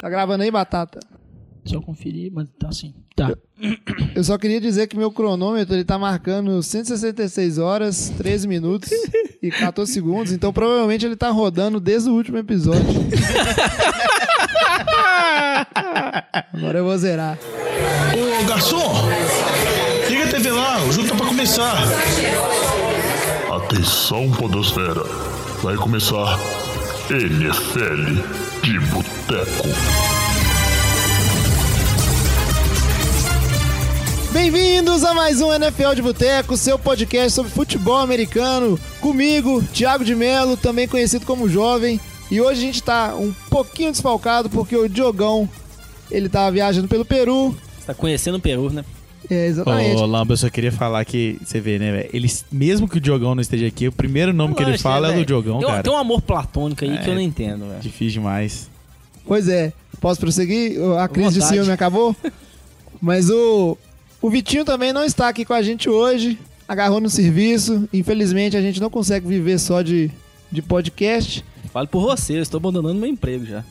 [0.00, 0.98] Tá gravando aí, Batata?
[1.66, 2.94] Só conferir, mas tá assim.
[3.14, 3.36] Tá.
[4.14, 8.88] Eu só queria dizer que meu cronômetro ele tá marcando 166 horas, 13 minutos
[9.42, 12.80] e 14 segundos, então provavelmente ele tá rodando desde o último episódio.
[16.54, 17.38] Agora eu vou zerar.
[18.14, 18.94] Ô garçom,
[20.08, 21.76] liga a TV lá, o jogo tá pra começar.
[23.54, 25.04] Atenção, Podosfera.
[25.62, 26.38] Vai começar
[27.10, 28.22] NFL
[28.62, 29.09] de Boteco.
[34.32, 38.78] Bem-vindos a mais um NFL de Boteco, seu podcast sobre futebol americano.
[39.00, 42.00] Comigo, Thiago de Melo, também conhecido como Jovem.
[42.30, 45.48] E hoje a gente tá um pouquinho desfalcado porque o Diogão,
[46.10, 47.50] ele tava viajando pelo Peru.
[47.78, 48.84] Você tá conhecendo o Peru, né?
[49.28, 49.96] É, exatamente.
[50.00, 52.28] Ô, Lamba, eu só queria falar que você vê, né, velho?
[52.50, 55.24] Mesmo que o Diogão não esteja aqui, o primeiro nome que ele fala é velho.
[55.24, 55.82] do Diogão, Tem um- cara.
[55.82, 57.10] Tem um amor platônico aí que É.
[57.10, 57.80] eu não entendo, velho.
[57.80, 58.69] Difícil demais.
[59.30, 60.76] Pois é, posso prosseguir?
[60.98, 62.16] A crise de ciúme acabou?
[63.00, 63.78] Mas o,
[64.20, 66.36] o Vitinho também não está aqui com a gente hoje.
[66.66, 67.88] Agarrou no serviço.
[67.92, 70.10] Infelizmente a gente não consegue viver só de,
[70.50, 71.44] de podcast.
[71.72, 73.62] Fale por você, eu estou abandonando meu emprego já.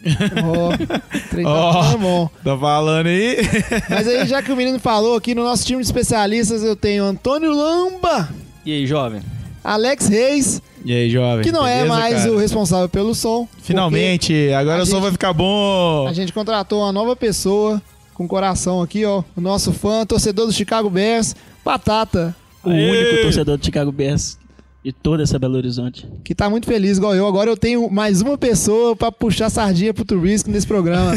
[0.42, 1.83] Ó, o trem tá Ó.
[1.83, 2.30] ficando bom.
[2.42, 3.36] Tá falando aí?
[3.89, 7.03] Mas aí, já que o menino falou aqui no nosso time de especialistas, eu tenho
[7.03, 8.30] Antônio Lamba,
[8.66, 9.22] E aí, jovem?
[9.61, 11.44] Alex Reis, e aí, jovem?
[11.44, 12.31] que não é Beleza, mais cara?
[12.31, 13.47] o responsável pelo som.
[13.61, 16.08] Finalmente, agora o som vai ficar bom.
[16.08, 17.81] A gente contratou uma nova pessoa
[18.13, 19.23] com coração aqui, ó.
[19.36, 22.36] O nosso fã, torcedor do Chicago Bears, Batata.
[22.63, 24.38] O único torcedor do Chicago Bears
[24.83, 26.08] de toda essa Belo Horizonte.
[26.23, 27.27] que tá muito feliz igual eu.
[27.27, 31.11] Agora eu tenho mais uma pessoa pra puxar sardinha pro Trubisky nesse programa.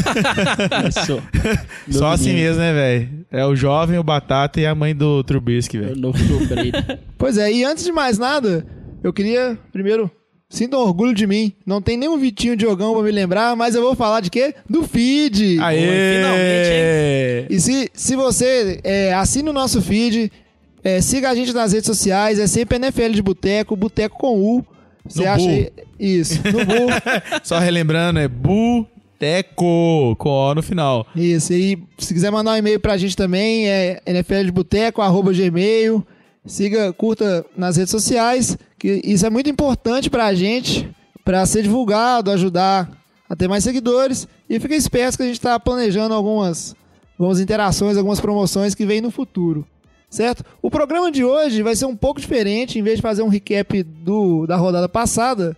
[1.87, 2.45] Meu Só assim menino.
[2.47, 3.09] mesmo, né, velho?
[3.31, 6.47] É o jovem, o Batata e a mãe do Trubisky, É o velho.
[6.47, 6.71] Brady.
[7.17, 8.65] pois é, e antes de mais nada,
[9.03, 10.09] eu queria primeiro
[10.49, 11.51] sintam orgulho de mim.
[11.65, 14.53] Não tem nenhum Vitinho Diogão pra me lembrar, mas eu vou falar de quê?
[14.69, 15.57] Do feed.
[15.59, 17.47] Aê!
[17.49, 20.31] E se, se você é, assina o nosso feed,
[20.83, 24.65] é, siga a gente nas redes sociais, é sempre NFL de Boteco, Boteco com U.
[25.05, 25.49] Você No acha Bu.
[25.49, 26.87] aí- Isso, no Bu.
[27.43, 31.05] Só relembrando, é Buteco, com O no final.
[31.15, 36.05] Isso, e se quiser mandar um e-mail pra gente também, é nfldeboteco.gmail.
[36.45, 42.29] Siga, curta nas redes sociais, que isso é muito importante pra gente, pra ser divulgado,
[42.29, 42.91] ajudar
[43.29, 44.27] a ter mais seguidores.
[44.49, 46.75] E fica esperto que a gente tá planejando algumas,
[47.17, 49.65] algumas interações, algumas promoções que vêm no futuro.
[50.09, 50.43] Certo?
[50.61, 53.81] O programa de hoje vai ser um pouco diferente, em vez de fazer um recap
[53.83, 55.55] do, da rodada passada,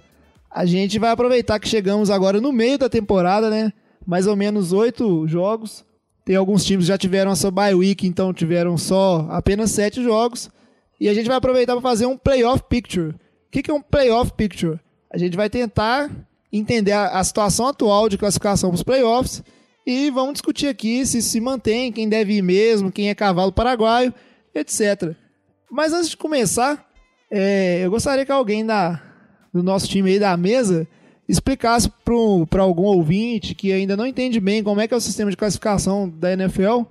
[0.52, 3.74] a gente vai aproveitar que chegamos agora no meio da temporada, né?
[4.06, 5.84] Mais ou menos oito jogos.
[6.24, 10.04] Tem alguns times que já tiveram a sua bye week, então tiveram só apenas sete
[10.04, 10.48] jogos.
[11.00, 13.10] E a gente vai aproveitar para fazer um playoff picture.
[13.10, 14.80] O que, que é um playoff picture?
[15.12, 16.10] A gente vai tentar
[16.52, 19.44] entender a, a situação atual de classificação para os playoffs
[19.86, 24.14] e vamos discutir aqui se se mantém, quem deve ir mesmo, quem é cavalo paraguaio,
[24.54, 25.16] etc.
[25.70, 26.90] Mas antes de começar,
[27.30, 29.02] é, eu gostaria que alguém da,
[29.54, 30.88] do nosso time aí da mesa
[31.28, 31.92] explicasse
[32.50, 35.38] para algum ouvinte que ainda não entende bem como é que é o sistema de
[35.38, 36.84] classificação da NFL,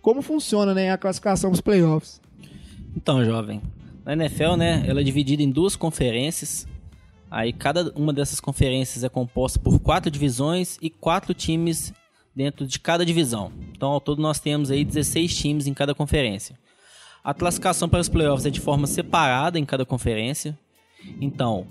[0.00, 2.20] como funciona né, a classificação dos playoffs.
[2.96, 3.60] Então, jovem,
[4.04, 6.66] na NFL, né, ela é dividida em duas conferências.
[7.30, 11.92] Aí cada uma dessas conferências é composta por quatro divisões e quatro times
[12.34, 13.52] dentro de cada divisão.
[13.72, 16.58] Então, ao todo nós temos aí 16 times em cada conferência.
[17.22, 20.58] A classificação para os playoffs é de forma separada em cada conferência.
[21.20, 21.66] Então,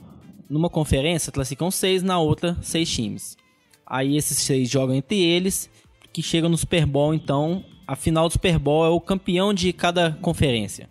[0.49, 3.37] numa conferência classificam seis, na outra seis times.
[3.85, 5.69] Aí esses seis jogam entre eles,
[6.11, 9.71] que chegam no Super Bowl, então a final do Super Bowl é o campeão de
[9.71, 10.89] cada conferência.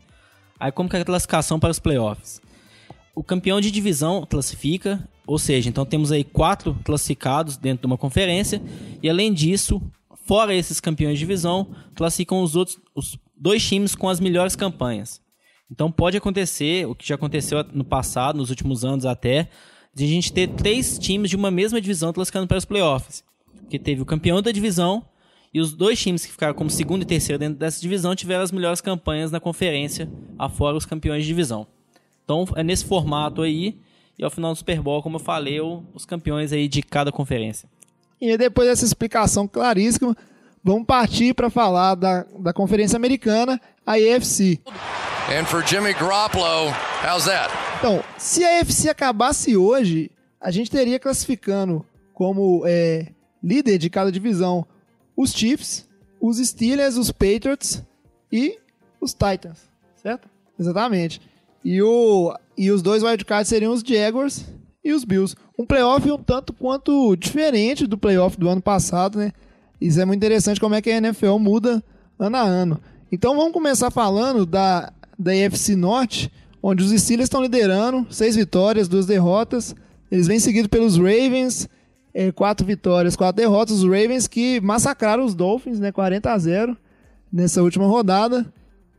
[0.58, 2.40] Aí como que é a classificação para os playoffs?
[3.14, 7.98] O campeão de divisão classifica, ou seja, então temos aí quatro classificados dentro de uma
[7.98, 8.62] conferência,
[9.02, 9.80] e além disso,
[10.26, 15.20] fora esses campeões de divisão, classificam os outros os dois times com as melhores campanhas.
[15.70, 19.48] Então pode acontecer, o que já aconteceu no passado, nos últimos anos até,
[19.94, 23.24] de a gente ter três times de uma mesma divisão classificando para os playoffs.
[23.68, 25.04] Que teve o campeão da divisão
[25.54, 28.50] e os dois times que ficaram como segundo e terceiro dentro dessa divisão tiveram as
[28.50, 31.64] melhores campanhas na conferência, afora os campeões de divisão.
[32.24, 33.78] Então é nesse formato aí,
[34.18, 37.68] e ao final do Super Bowl, como eu falei, os campeões aí de cada conferência.
[38.20, 40.16] E depois dessa explicação claríssima,
[40.62, 44.60] vamos partir para falar da, da Conferência Americana, a AFC.
[45.28, 46.72] And for Jimmy Garoppolo,
[47.04, 47.52] how's that?
[47.78, 50.10] Então, se a AFC acabasse hoje,
[50.40, 53.08] a gente teria classificando como é,
[53.42, 54.66] líder de cada divisão
[55.16, 55.86] os Chiefs,
[56.20, 57.82] os Steelers, os Patriots
[58.32, 58.58] e
[59.00, 59.68] os Titans,
[60.02, 60.28] certo?
[60.58, 61.20] Exatamente.
[61.64, 64.44] E, o, e os dois wildcards seriam os Jaguars
[64.84, 65.34] e os Bills.
[65.58, 69.32] Um playoff um tanto quanto diferente do playoff do ano passado, né?
[69.80, 71.82] Isso é muito interessante como é que a NFL muda
[72.18, 72.80] ano a ano.
[73.10, 76.30] Então vamos começar falando da, da AFC Norte,
[76.62, 79.74] onde os Steelers estão liderando, seis vitórias, duas derrotas.
[80.10, 81.68] Eles vêm seguidos pelos Ravens,
[82.14, 83.78] é, quatro vitórias, quatro derrotas.
[83.78, 86.76] Os Ravens que massacraram os Dolphins, né, 40 a 0
[87.32, 88.46] nessa última rodada.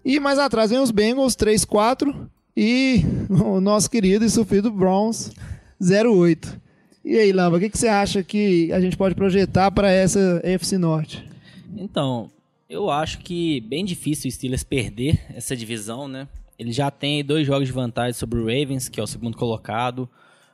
[0.03, 2.13] E mais atrás vem os Bengals, 3-4.
[2.55, 5.31] E o nosso querido e sofrido Browns,
[5.81, 6.59] 0-8.
[7.03, 10.41] E aí, Lamba, o que, que você acha que a gente pode projetar para essa
[10.43, 11.23] AFC Norte?
[11.75, 12.31] Então,
[12.69, 16.27] eu acho que bem difícil o Steelers perder essa divisão, né?
[16.57, 20.09] Ele já tem dois jogos de vantagem sobre o Ravens, que é o segundo colocado.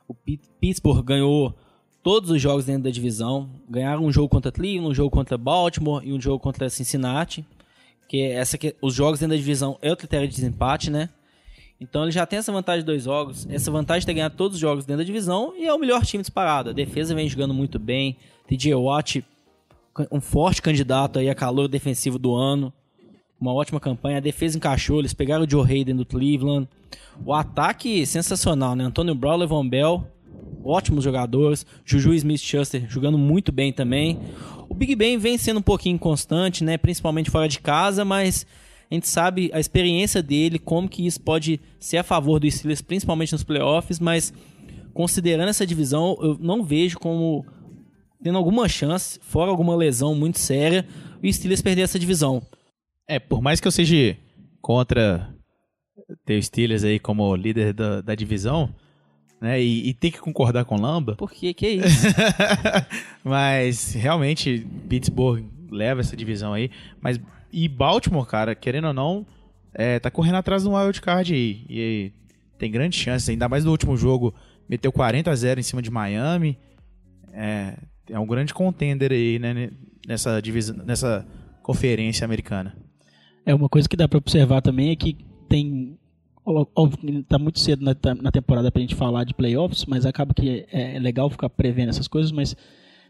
[0.06, 1.54] O Pittsburgh ganhou
[2.02, 3.48] todos os jogos dentro da divisão.
[3.68, 7.44] Ganharam um jogo contra Cleveland, um jogo contra Baltimore e um jogo contra Cincinnati.
[8.08, 11.08] Que essa que os jogos dentro da divisão é o critério de desempate, né?
[11.80, 14.54] Então ele já tem essa vantagem de dois jogos, essa vantagem de ter ganhado todos
[14.54, 16.70] os jogos dentro da divisão e é o melhor time disparado.
[16.70, 18.16] A defesa vem jogando muito bem.
[18.46, 19.24] TJ Watt,
[20.10, 22.72] um forte candidato aí a calor defensivo do ano.
[23.40, 24.18] Uma ótima campanha.
[24.18, 26.68] A defesa encaixou, eles pegaram o Joe Hayden do Cleveland.
[27.24, 28.84] O ataque sensacional, né?
[28.84, 30.06] Antônio Brown, Levon Bell,
[30.64, 31.66] ótimos jogadores.
[31.84, 34.18] Juju Smith-Schuster jogando muito bem também.
[34.68, 36.76] O Big Ben vem sendo um pouquinho inconstante, né?
[36.78, 38.46] Principalmente fora de casa, mas
[38.90, 42.82] a gente sabe a experiência dele, como que isso pode ser a favor do Steelers,
[42.82, 44.32] principalmente nos playoffs, mas
[44.92, 47.44] considerando essa divisão, eu não vejo como
[48.22, 50.86] tendo alguma chance, fora alguma lesão muito séria,
[51.22, 52.42] o Steelers perder essa divisão.
[53.08, 54.16] É, por mais que eu seja
[54.60, 55.34] contra
[56.24, 58.72] ter o Steelers aí como líder da, da divisão,
[59.42, 61.16] né, e, e ter que concordar com o Lamba.
[61.16, 61.52] Por quê?
[61.52, 62.06] Que é isso?
[63.24, 67.20] mas realmente Pittsburgh leva essa divisão aí, mas
[67.52, 69.26] e Baltimore, cara, querendo ou não,
[69.74, 71.66] é, tá correndo atrás do wild card aí.
[71.68, 72.12] E
[72.56, 74.32] tem grandes chances, ainda mais no último jogo,
[74.68, 76.56] meteu 40 a 0 em cima de Miami.
[77.32, 77.76] É,
[78.10, 79.70] é um grande contender aí, né,
[80.06, 81.26] nessa, divisão, nessa
[81.62, 82.76] conferência americana.
[83.44, 85.16] É, uma coisa que dá para observar também é que
[85.48, 85.81] tem.
[86.44, 90.66] Óbvio tá muito cedo na, na temporada pra gente falar de playoffs, mas acaba que
[90.72, 92.56] é, é legal ficar prevendo essas coisas, mas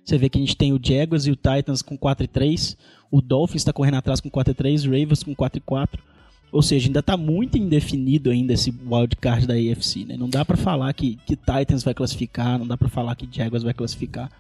[0.05, 2.77] você vê que a gente tem o Jaguars e o Titans com 4 e 3,
[3.11, 6.03] o Dolphins está correndo atrás com 4 e 3, Ravens com 4 e 4.
[6.51, 10.19] Ou seja, ainda está muito indefinido ainda esse wildcard da AFC, né?
[10.19, 13.63] Não dá para falar que, que Titans vai classificar, não dá para falar que Jaguars
[13.63, 14.31] vai classificar,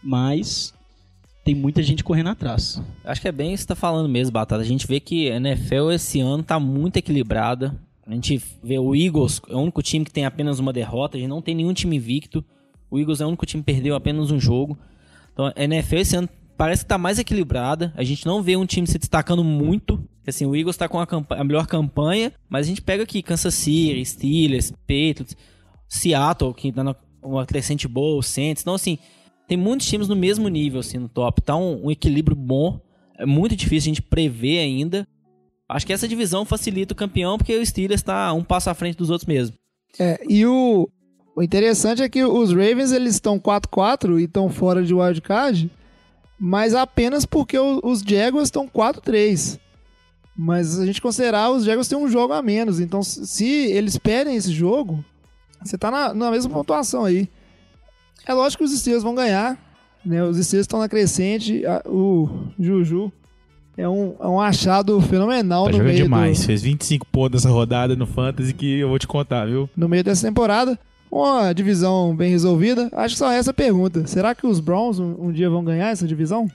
[0.00, 0.72] mas
[1.44, 2.80] tem muita gente correndo atrás.
[3.04, 4.62] Acho que é bem isso que está falando mesmo, Batata.
[4.62, 7.74] A gente vê que a NFL esse ano está muito equilibrada.
[8.08, 11.20] A gente vê o Eagles, é o único time que tem apenas uma derrota, a
[11.20, 12.42] gente não tem nenhum time invicto.
[12.90, 14.78] O Eagles é o único time que perdeu apenas um jogo.
[15.32, 17.92] Então a NFL esse ano parece que tá mais equilibrada.
[17.94, 20.02] A gente não vê um time se destacando muito.
[20.26, 23.54] Assim, o Eagles tá com a, a melhor campanha, mas a gente pega aqui Kansas
[23.54, 25.36] City, Steelers, Patriots,
[25.86, 28.62] Seattle, que tá uma crescente boa, o Saints.
[28.62, 28.98] Então, assim,
[29.46, 31.40] tem muitos times no mesmo nível, assim, no top.
[31.40, 32.80] Tá um, um equilíbrio bom.
[33.18, 35.06] É muito difícil a gente prever ainda.
[35.68, 38.96] Acho que essa divisão facilita o campeão, porque o Steelers tá um passo à frente
[38.96, 39.54] dos outros mesmo.
[39.98, 40.88] É, e o,
[41.36, 45.70] o interessante é que os Ravens eles estão 4-4 e estão fora de wildcard,
[46.38, 49.58] mas apenas porque os Jaguars estão 4-3.
[50.34, 54.36] Mas a gente considerar os Jaguars têm um jogo a menos, então se eles perdem
[54.36, 55.04] esse jogo,
[55.62, 57.28] você tá na, na mesma pontuação aí.
[58.24, 59.58] É lógico que os Steelers vão ganhar,
[60.04, 60.22] né?
[60.22, 62.28] Os Steelers estão na crescente, o
[62.58, 63.12] Juju
[63.78, 66.40] é um, é um achado fenomenal tá no meio demais.
[66.40, 66.46] Do...
[66.46, 69.70] Fez 25 pontos nessa rodada no Fantasy que eu vou te contar, viu?
[69.76, 70.78] No meio dessa temporada
[71.10, 72.88] uma divisão bem resolvida.
[72.92, 74.06] Acho que só essa pergunta.
[74.06, 76.50] Será que os Browns um, um dia vão ganhar essa divisão?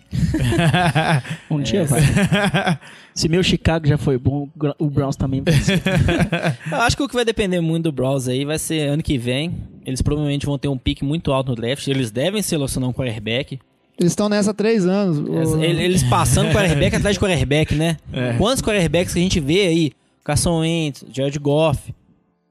[1.50, 1.86] um dia é.
[1.86, 2.02] vai.
[3.16, 4.50] Se meu Chicago já foi bom,
[4.80, 5.82] o Browns também vai ser.
[6.72, 9.18] Eu acho que o que vai depender muito do Browns aí vai ser ano que
[9.18, 9.56] vem.
[9.86, 11.88] Eles provavelmente vão ter um pique muito alto no draft.
[11.88, 13.60] Eles devem selecionar um quarterback.
[14.00, 15.62] Eles estão nessa há três anos.
[15.62, 17.98] Eles passando quarterback atrás de quarterback, né?
[18.14, 18.34] É.
[18.34, 19.92] Quantos quarterbacks que a gente vê aí?
[20.24, 21.94] Carson Wentz, Jared Goff,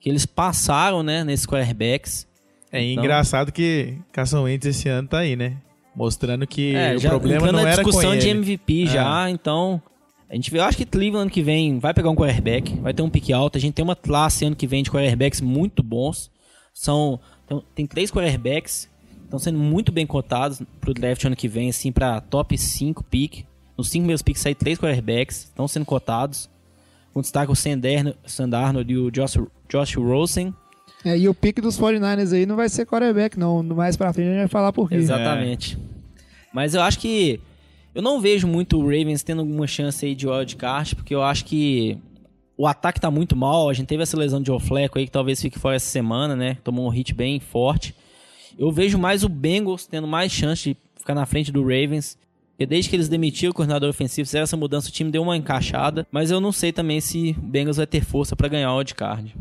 [0.00, 2.26] que eles passaram, né, nesses quarterbacks.
[2.70, 5.56] É então, engraçado que Carson Wentz esse ano tá aí, né?
[5.94, 8.86] Mostrando que é, o problema não era com discussão de MVP é.
[8.86, 9.80] já, então
[10.32, 12.94] a gente vê, eu acho que Cleveland ano que vem vai pegar um quarterback, vai
[12.94, 13.58] ter um pique alto.
[13.58, 16.30] A gente tem uma classe ano que vem de quarterbacks muito bons.
[16.72, 18.88] São então, tem três quarterbacks,
[19.32, 23.46] estão sendo muito bem cotados pro draft ano que vem, assim, para top 5 pick.
[23.76, 26.50] Nos cinco meus picks saem três quarterbacks, estão sendo cotados.
[27.14, 27.80] Com destaque o Sand
[28.54, 30.54] Arnold e o Josh, Josh Rosen.
[31.04, 33.62] É, e o pique dos 49ers aí não vai ser quarterback, não.
[33.62, 34.96] Mais pra frente a gente vai falar por quê.
[34.96, 35.76] Exatamente.
[35.76, 36.24] É.
[36.52, 37.40] Mas eu acho que.
[37.94, 41.44] Eu não vejo muito o Ravens tendo alguma chance aí de wildcard, porque eu acho
[41.44, 41.98] que
[42.56, 43.68] o ataque tá muito mal.
[43.68, 46.36] A gente teve essa lesão de Joe Fleco aí, que talvez fique fora essa semana,
[46.36, 46.56] né?
[46.62, 47.94] Tomou um hit bem forte.
[48.58, 52.16] Eu vejo mais o Bengals tendo mais chance de ficar na frente do Ravens.
[52.50, 55.36] Porque desde que eles demitiram o coordenador ofensivo, fizeram essa mudança, o time deu uma
[55.36, 56.06] encaixada.
[56.10, 59.34] Mas eu não sei também se o Bengals vai ter força para ganhar o wildcard.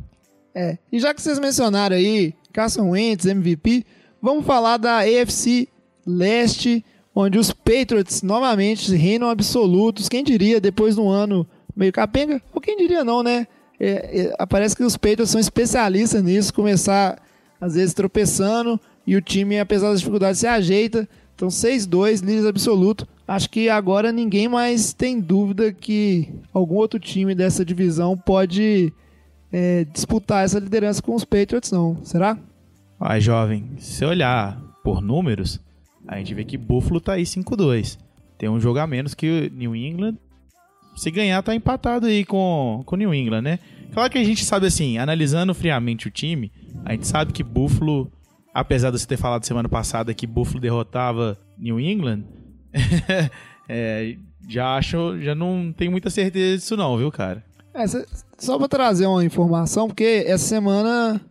[0.55, 3.85] É, e já que vocês mencionaram aí Carson Wentz, MVP,
[4.21, 5.67] vamos falar da AFC
[6.05, 6.83] Leste,
[7.15, 10.09] onde os Patriots novamente reinam absolutos.
[10.09, 12.41] Quem diria, depois de um ano meio capenga?
[12.53, 13.47] Ou quem diria não, né?
[13.79, 17.21] É, é, parece que os Patriots são especialistas nisso, começar
[17.59, 21.07] às vezes tropeçando e o time, apesar das dificuldades, se ajeita.
[21.35, 23.07] Então 6-2, líderes absoluto.
[23.27, 28.93] Acho que agora ninguém mais tem dúvida que algum outro time dessa divisão pode
[29.51, 31.97] é, disputar essa liderança com os Patriots, não.
[32.03, 32.37] Será?
[32.99, 35.59] Ai, jovem, se olhar por números,
[36.07, 37.97] a gente vê que Buffalo tá aí 5-2.
[38.37, 40.17] Tem um jogo a menos que o New England.
[40.95, 43.59] Se ganhar, tá empatado aí com o New England, né?
[43.93, 46.51] Claro que a gente sabe assim, analisando friamente o time,
[46.85, 48.11] a gente sabe que Buffalo,
[48.53, 52.23] apesar de você ter falado semana passada que Buffalo derrotava New England,
[53.67, 54.15] é,
[54.47, 57.43] já acho, já não tenho muita certeza disso não, viu, cara?
[57.73, 57.85] É,
[58.37, 61.21] só pra trazer uma informação, porque essa semana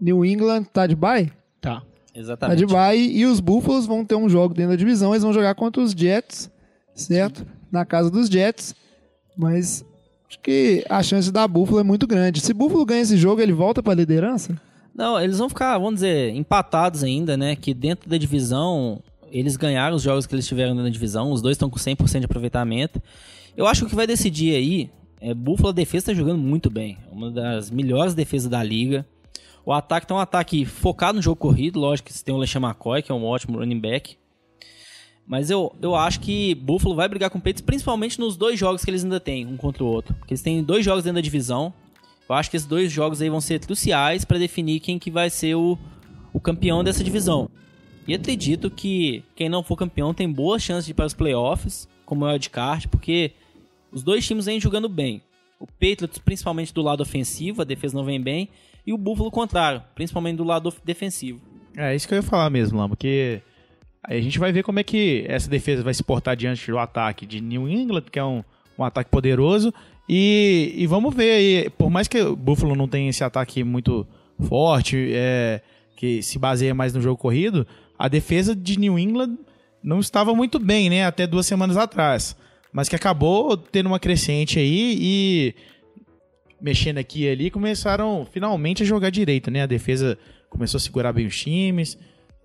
[0.00, 1.32] New England tá de bye?
[1.60, 1.82] Tá.
[2.14, 2.60] Exatamente.
[2.60, 5.32] Tá de bye e os Búfalos vão ter um jogo dentro da divisão, eles vão
[5.32, 6.50] jogar contra os Jets,
[6.94, 7.46] certo?
[7.70, 8.74] Na casa dos Jets.
[9.36, 9.84] Mas
[10.28, 12.40] acho que a chance da Buffalo é muito grande.
[12.40, 14.60] Se Buffalo ganha esse jogo, ele volta pra liderança?
[15.00, 17.56] Não, eles vão ficar, vamos dizer, empatados ainda, né?
[17.56, 19.02] Que dentro da divisão,
[19.32, 22.26] eles ganharam os jogos que eles tiveram da divisão, os dois estão com 100% de
[22.26, 23.00] aproveitamento.
[23.56, 26.68] Eu acho que o que vai decidir aí é Buffalo, a defesa está jogando muito
[26.68, 26.98] bem.
[27.10, 29.06] Uma das melhores defesas da liga.
[29.64, 32.60] O ataque tá um ataque focado no jogo corrido, lógico que você tem o LeSean
[32.60, 34.18] McCoy, que é um ótimo running back.
[35.26, 38.84] Mas eu, eu acho que Buffalo vai brigar com o Patriots, principalmente nos dois jogos
[38.84, 40.12] que eles ainda têm, um contra o outro.
[40.16, 41.72] Porque eles têm dois jogos dentro da divisão.
[42.30, 45.28] Eu acho que esses dois jogos aí vão ser cruciais para definir quem que vai
[45.28, 45.76] ser o,
[46.32, 47.50] o campeão dessa divisão.
[48.06, 51.88] E acredito que quem não for campeão tem boas chances de ir para os playoffs,
[52.06, 53.32] como é o wildcard, porque
[53.90, 55.20] os dois times vêm jogando bem.
[55.58, 58.48] O Patriots, principalmente do lado ofensivo, a defesa não vem bem
[58.86, 61.40] e o Buffalo contrário, principalmente do lado defensivo.
[61.76, 63.42] É isso que eu ia falar mesmo, Lama, porque
[64.04, 66.78] aí a gente vai ver como é que essa defesa vai se portar diante do
[66.78, 68.44] ataque de New England, que é um,
[68.78, 69.74] um ataque poderoso,
[70.12, 74.04] e, e vamos ver aí, por mais que o Buffalo não tenha esse ataque muito
[74.40, 75.60] forte, é,
[75.96, 77.64] que se baseia mais no jogo corrido,
[77.96, 79.38] a defesa de New England
[79.80, 82.34] não estava muito bem, né, até duas semanas atrás,
[82.72, 85.54] mas que acabou tendo uma crescente aí e
[86.60, 89.62] mexendo aqui e ali, começaram finalmente a jogar direito, né?
[89.62, 91.96] A defesa começou a segurar bem os times.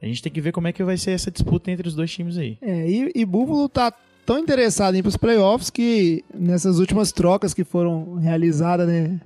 [0.02, 2.12] A gente tem que ver como é que vai ser essa disputa entre os dois
[2.14, 2.58] times aí.
[2.62, 3.92] É, e, e Buffalo tá
[4.26, 9.20] tão interessado em ir para os playoffs que nessas últimas trocas que foram realizadas né,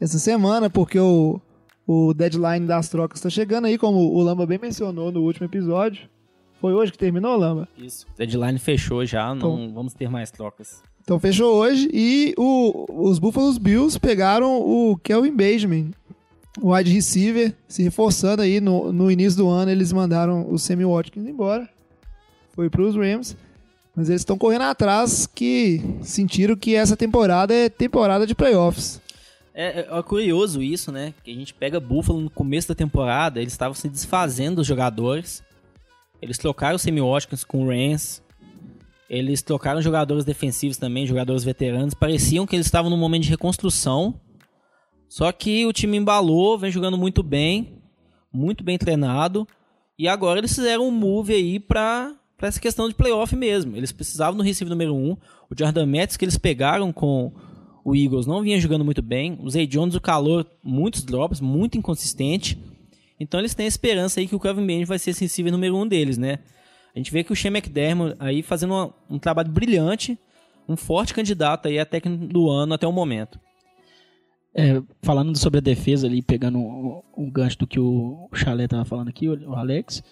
[0.00, 1.40] essa semana, porque o,
[1.86, 6.08] o deadline das trocas está chegando aí, como o Lamba bem mencionou no último episódio.
[6.60, 7.68] Foi hoje que terminou, Lamba?
[7.76, 8.06] Isso.
[8.14, 10.82] O deadline fechou já, não então, vamos ter mais trocas.
[11.02, 15.92] Então fechou hoje e o, os Buffalo Bills pegaram o Kelvin Benjamin,
[16.60, 19.70] o wide receiver, se reforçando aí no, no início do ano.
[19.70, 21.68] Eles mandaram o Sammy Watkins embora,
[22.52, 23.36] foi para os Rams.
[24.00, 28.98] Mas eles estão correndo atrás que sentiram que essa temporada é temporada de playoffs.
[29.52, 31.12] É, é, é, curioso isso, né?
[31.22, 35.42] Que a gente pega Buffalo no começo da temporada, eles estavam se desfazendo dos jogadores.
[36.22, 38.22] Eles trocaram Watkins com o Rams,
[39.06, 41.92] eles trocaram jogadores defensivos também, jogadores veteranos.
[41.92, 44.18] Pareciam que eles estavam num momento de reconstrução.
[45.10, 47.82] Só que o time embalou, vem jogando muito bem,
[48.32, 49.46] muito bem treinado.
[49.98, 53.76] E agora eles fizeram um move aí pra, pra essa questão de playoff mesmo.
[53.76, 55.10] Eles precisavam no receiver número 1.
[55.10, 55.16] Um.
[55.50, 57.30] O Jordan Metz que eles pegaram com
[57.84, 59.38] o Eagles não vinha jogando muito bem.
[59.42, 62.58] O Zay Jones, o calor, muitos drops, muito inconsistente.
[63.20, 65.76] Então eles têm a esperança aí que o Kevin Benjamin vai ser esse receiver número
[65.76, 66.38] 1 um deles, né?
[66.94, 70.18] A gente vê que o Shane McDermott aí fazendo uma, um trabalho brilhante,
[70.66, 73.38] um forte candidato aí a técnico do ano até o momento.
[74.54, 79.08] É, falando sobre a defesa ali, pegando um, gancho do que o Chalé estava falando
[79.08, 80.02] aqui, o Alex,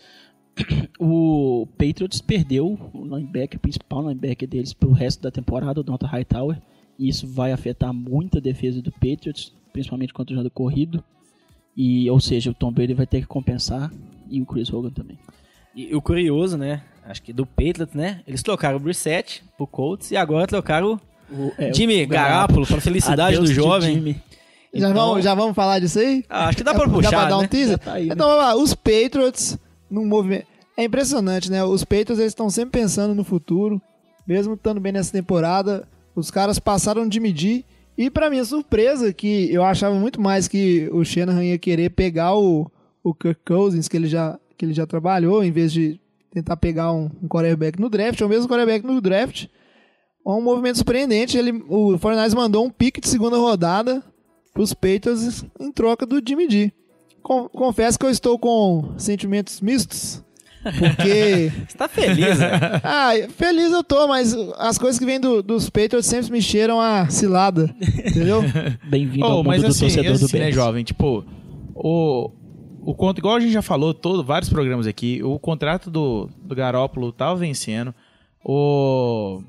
[0.98, 5.82] o Patriots perdeu o linebacker, o principal linebacker deles para o resto da temporada, o
[5.82, 6.60] Donta Hightower,
[6.98, 11.02] e isso vai afetar muito a defesa do Patriots, principalmente contra o jogo corrido,
[11.76, 13.92] e, ou seja, o Tom Brady vai ter que compensar,
[14.28, 15.18] e o Chris Hogan também.
[15.74, 16.82] E o curioso, né?
[17.04, 18.20] Acho que do Patriots, né?
[18.26, 21.00] Eles trocaram o Brissett pro Colts e agora trocaram
[21.30, 24.14] o, é, Jimmy Garoppolo para felicidade Adeus do jovem.
[24.74, 26.24] Já, então, vamos, já vamos falar disso aí?
[26.28, 27.48] Ah, acho que dá pra puxar, Dá pra dar um né?
[27.48, 27.78] teaser?
[27.78, 28.14] Tá aí, né?
[28.14, 28.54] Então, vamos lá.
[28.56, 29.58] Os Patriots,
[29.90, 30.46] num movimento...
[30.76, 31.64] É impressionante, né?
[31.64, 33.82] Os Patriots, eles estão sempre pensando no futuro.
[34.26, 37.64] Mesmo estando bem nessa temporada, os caras passaram de medir.
[37.96, 42.36] E para minha surpresa, que eu achava muito mais que o Shanahan ia querer pegar
[42.36, 42.70] o,
[43.02, 46.00] o Kirk Cousins, que ele já que ele já trabalhou, em vez de
[46.32, 49.46] tentar pegar um, um quarterback no draft, ou mesmo quarterback no draft.
[50.26, 54.02] Um movimento surpreendente, ele, o Fortnite mandou um pique de segunda rodada
[54.52, 56.72] para os Patriots em troca do Jimmy G.
[57.28, 60.24] Com- confesso que eu estou com sentimentos mistos,
[60.62, 62.50] porque Você tá feliz, né?
[62.82, 66.80] ah, feliz eu tô, mas as coisas que vêm do- dos Patriots sempre me cheiram
[66.80, 68.42] a cilada, entendeu?
[68.88, 70.54] Bem-vindo Oh, ao mundo mas do assim, torcedor assim, do né, Bears.
[70.54, 70.84] jovem?
[70.84, 71.24] Tipo,
[71.74, 72.30] o,
[72.80, 76.54] o conto, igual a gente já falou, todo, vários programas aqui, o contrato do, do
[76.54, 77.94] Garópolo tava vencendo.
[78.42, 79.42] O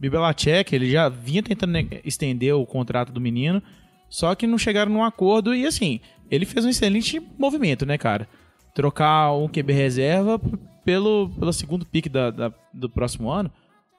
[0.00, 3.62] Bibelacek, ele já vinha tentando ne- estender o contrato do menino,
[4.08, 8.28] só que não chegaram num acordo e assim, ele fez um excelente movimento, né, cara?
[8.74, 10.40] Trocar um QB reserva
[10.84, 13.50] pelo, pelo segundo pick da, da- do próximo ano.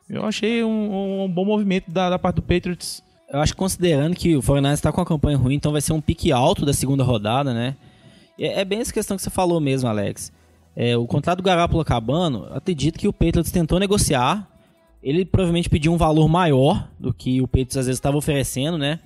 [0.10, 3.04] Eu achei um, um bom movimento da, da parte do Patriots.
[3.30, 5.92] Eu acho que considerando que o 49ers está com uma campanha ruim, então vai ser
[5.94, 7.76] um pique alto da segunda rodada, né?
[8.40, 10.32] É, é bem essa questão que você falou mesmo, Alex.
[10.76, 14.48] É, o contrato do Garoppolo acabando, acredito que o Patriots tentou negociar.
[15.04, 19.00] Ele provavelmente pediu um valor maior do que o Patriots às vezes estava oferecendo, né?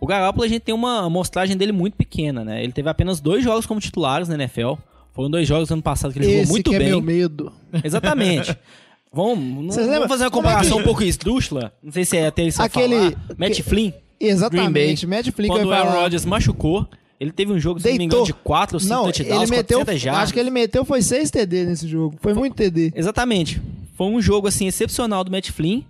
[0.00, 2.62] O Garoppolo a gente tem uma amostragem dele muito pequena, né?
[2.62, 4.74] Ele teve apenas dois jogos como titulares na NFL.
[5.12, 6.88] Foram dois jogos no ano passado que ele jogou Esse muito que é bem.
[6.88, 7.52] meu medo.
[7.82, 8.56] Exatamente.
[9.12, 11.72] Vamos, não- vamos fazer uma é comparação que- um pouco estrúxula.
[11.82, 13.36] Não sei se é até isso Aquele- falar.
[13.38, 13.90] Matt que- Flynn.
[14.20, 15.06] Exatamente.
[15.06, 16.00] Matt Flynn Quando o Aaron falar.
[16.02, 16.86] Rodgers machucou,
[17.18, 19.50] ele teve um jogo, se não me engano, de 4 ou 5 Não, touchdowns, ele
[19.56, 20.22] meteu, 400 jardas.
[20.24, 22.16] acho que ele meteu foi 6 TD nesse jogo.
[22.20, 22.92] Foi muito TD.
[22.94, 23.60] Exatamente.
[23.96, 25.82] Foi um jogo assim excepcional do Matt Flynn.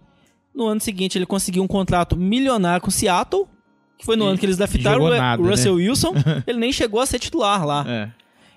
[0.54, 3.48] No ano seguinte ele conseguiu um contrato milionário com o Seattle,
[3.98, 5.88] que foi no E- ano que eles draftaram o nada, o Russell né?
[5.88, 6.14] Wilson.
[6.46, 7.84] ele nem chegou a ser titular lá.
[7.86, 8.10] É.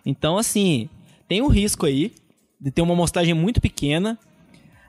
[0.06, 0.88] Então, assim,
[1.28, 2.14] tem um risco aí
[2.60, 4.18] de ter uma amostragem muito pequena.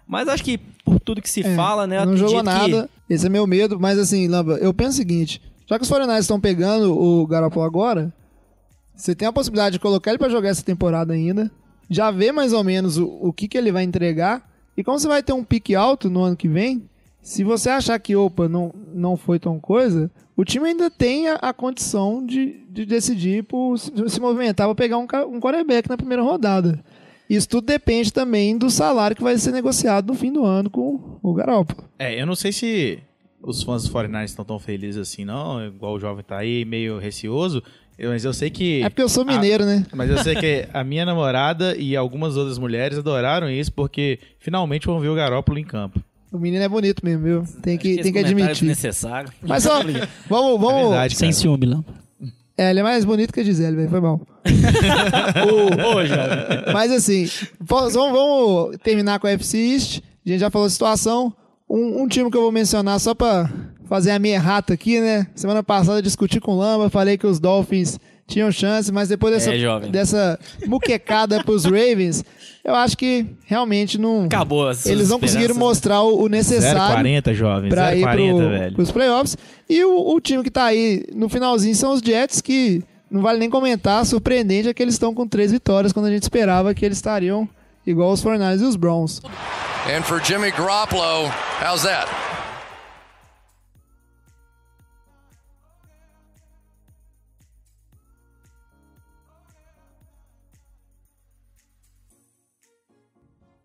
[0.07, 2.05] Mas acho que por tudo que se É, fala, né?
[2.05, 2.91] Não jogou acredito que- nada.
[3.09, 3.79] Esse é meu medo.
[3.81, 7.65] Mas assim, Lamba, eu penso o seguinte: já que os 49ers estão pegando o Garoppolo
[7.65, 8.13] agora,
[8.95, 11.51] você tem a possibilidade de colocar ele pra jogar essa temporada ainda.
[11.89, 14.47] Já vê mais ou menos o, o que, que ele vai entregar.
[14.77, 16.89] E como você vai ter um pique alto no ano que vem,
[17.23, 21.35] se você achar que, opa, não, não foi tão coisa, o time ainda tem a,
[21.37, 25.97] a condição de, de decidir por se, se movimentar para pegar um, um quarterback na
[25.97, 26.83] primeira rodada.
[27.31, 31.19] Isso tudo depende também do salário que vai ser negociado no fim do ano com
[31.23, 31.89] o Garoppolo.
[31.99, 32.99] É, eu não sei se
[33.41, 35.65] os fãs dos 49ers estão tão felizes assim, não.
[35.65, 37.63] Igual o jovem tá aí, meio receoso.
[37.99, 38.83] Eu- Mas eu sei que.
[38.83, 39.87] É porque eu sou mineiro, né?
[39.95, 44.87] Mas eu sei que a minha namorada e algumas outras mulheres adoraram isso porque finalmente
[44.87, 46.01] vão ver o Garópolo em campo.
[46.33, 47.45] O menino é bonito mesmo, viu?
[47.61, 48.53] Tem que, tem que é admitir.
[48.55, 49.31] desnecessário.
[49.43, 50.89] Mas ó, vamos, É vamos.
[50.91, 51.93] verdade, Sem ciúme, Lampa.
[52.57, 53.91] É, ele é mais bonito que a Gisele, velho.
[53.91, 54.21] Foi mal.
[55.95, 56.73] Ô, jovem.
[56.73, 57.29] Mas assim,
[57.61, 60.01] vamos, vamos terminar com a FC East.
[60.25, 61.35] A gente já falou de situação.
[61.69, 63.51] Um, um time que eu vou mencionar só pra
[63.87, 65.27] fazer a minha errata aqui, né?
[65.35, 67.99] Semana passada eu discuti com o Lamba, falei que os Dolphins
[68.33, 69.91] tinham chance, mas depois dessa, É, jovem.
[69.91, 72.25] dessa muquecada pros Ravens,
[72.65, 74.25] eu acho que realmente não.
[74.25, 75.57] Acabou Eles não conseguiram esperanças.
[75.57, 77.71] mostrar o, necessário 0,40, jovem.
[77.71, 78.75] pra ir 0,40, pro, velho.
[78.75, 79.37] pros playoffs.
[79.69, 83.39] E o, o time que tá aí no finalzinho são os Jets, que não vale
[83.39, 84.05] nem comentar.
[84.07, 87.49] Surpreendente é que eles estão com três vitórias, quando a gente esperava que eles estariam
[87.87, 89.21] igual os 49ers e os Browns.
[89.95, 92.07] And for Jimmy Garoppolo, how's that?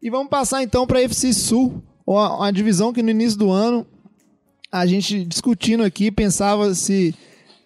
[0.07, 3.85] E vamos passar então para a FC Sul, uma, divisão que no início do ano
[4.71, 7.13] a gente discutindo aqui pensava se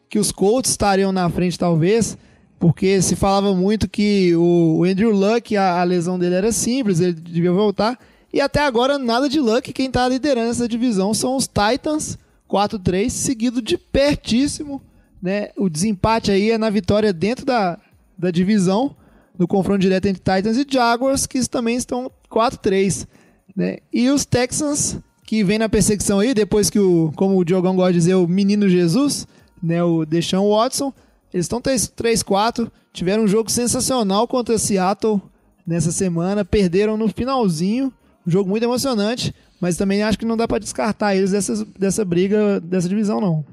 [0.10, 2.18] que os Colts estariam na frente talvez,
[2.60, 7.00] porque se falava muito que o, o Andrew Luck, a, a lesão dele era simples,
[7.00, 8.00] ele devia voltar.
[8.34, 12.18] E até agora nada de Luck, quem está liderando essa divisão são os Titans,
[12.50, 14.82] 4-3, seguido de pertíssimo,
[15.22, 15.50] né?
[15.56, 17.78] O desempate aí é na vitória dentro da,
[18.18, 18.96] da divisão,
[19.38, 23.08] no confronto direto entre Titans e Jaguars, que também estão 4-3,
[23.56, 23.78] né?
[23.92, 27.94] E os Texans, que vem na perseguição aí, depois que o, como o Diogão gosta
[27.94, 29.28] de dizer, o menino Jesus,
[29.62, 30.94] né, o Deshaun Watson,
[31.34, 35.22] eles estão 3-4, tiveram um jogo sensacional contra Seattle
[35.66, 37.94] nessa semana, perderam no finalzinho,
[38.26, 42.04] um jogo muito emocionante, mas também acho que não dá pra descartar eles dessa, dessa
[42.04, 43.46] briga, dessa divisão não.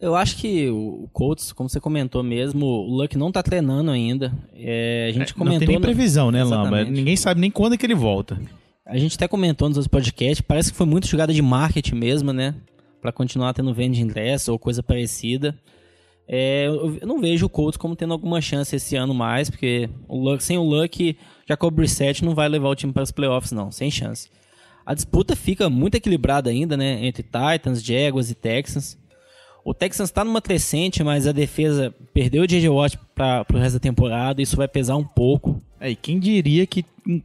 [0.00, 4.32] Eu acho que o Colts, como você comentou mesmo, o Luck não tá treinando ainda.
[4.54, 5.58] É, a gente Não comentou.
[5.60, 6.78] tem nem previsão, né, Lamba?
[6.78, 6.90] Exatamente.
[6.90, 8.40] Ninguém sabe nem quando é que ele volta.
[8.86, 12.32] A gente até comentou nos outros podcasts, parece que foi muito jogada de marketing mesmo,
[12.32, 12.54] né?
[13.00, 15.54] Pra continuar tendo venda de ingresso ou coisa parecida.
[16.26, 19.90] É, eu eu não vejo o Colts como tendo alguma chance esse ano mais, porque
[20.08, 23.52] o Luck, sem o Luck, Jacob Brissett não vai levar o time para os playoffs,
[23.52, 24.28] não, sem chance.
[24.86, 27.04] A disputa fica muito equilibrada ainda, né?
[27.04, 28.98] Entre Titans, Jaguars e Texans.
[29.64, 32.68] O Texans tá numa crescente, mas a defesa perdeu o J.J.
[32.68, 34.40] Watt para pro resto da temporada.
[34.40, 35.60] Isso vai pesar um pouco.
[35.80, 37.20] É, e quem diria que hum,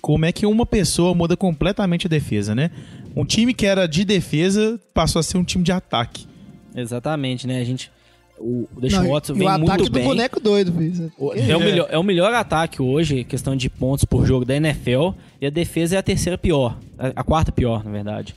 [0.00, 2.70] como é que uma pessoa muda completamente a defesa, né?
[3.14, 6.26] Um time que era de defesa passou a ser um time de ataque.
[6.74, 7.60] Exatamente, né?
[7.60, 7.90] A gente.
[8.38, 10.04] O Deshaun Watson vem o ataque muito do bem.
[10.04, 11.12] boneco doido, filho.
[11.18, 14.56] O- É o, melhor, é o melhor ataque hoje, questão de pontos por jogo da
[14.56, 18.34] NFL, e a defesa é a terceira pior, a, a quarta pior, na verdade.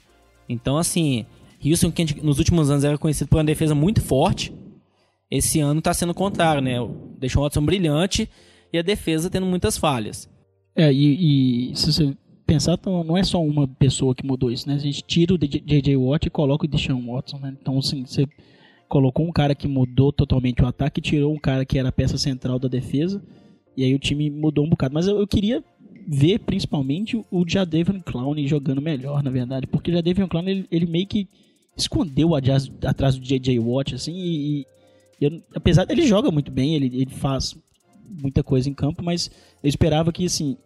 [0.50, 1.26] Então, assim,
[1.66, 4.54] Houston, que nos últimos anos era conhecido por uma defesa muito forte,
[5.30, 6.76] esse ano tá sendo o contrário, né?
[7.18, 8.30] Deixou o Watson brilhante
[8.72, 10.30] e a defesa tendo muitas falhas.
[10.76, 14.68] É, e, e se você pensar, então, não é só uma pessoa que mudou isso,
[14.68, 14.76] né?
[14.76, 15.96] A gente tira o J.J.
[15.98, 17.56] Watt e coloca o Deshaun Watson, né?
[17.60, 18.28] Então, assim, você
[18.88, 22.18] colocou um cara que mudou totalmente o ataque, tirou um cara que era a peça
[22.18, 23.24] central da defesa,
[23.76, 24.94] e aí o time mudou um bocado.
[24.94, 25.64] Mas eu, eu queria
[26.08, 30.86] ver, principalmente, o Jadavion Clown jogando melhor, na verdade, porque o Jadavion Clown, ele, ele
[30.86, 31.28] meio que
[31.76, 33.60] escondeu atrás, atrás do J.J.
[33.60, 37.56] Watt, assim, e, e eu- apesar dele joga muito bem, ele, ele faz
[38.22, 39.30] muita coisa em campo, mas
[39.64, 40.58] eu esperava que, assim,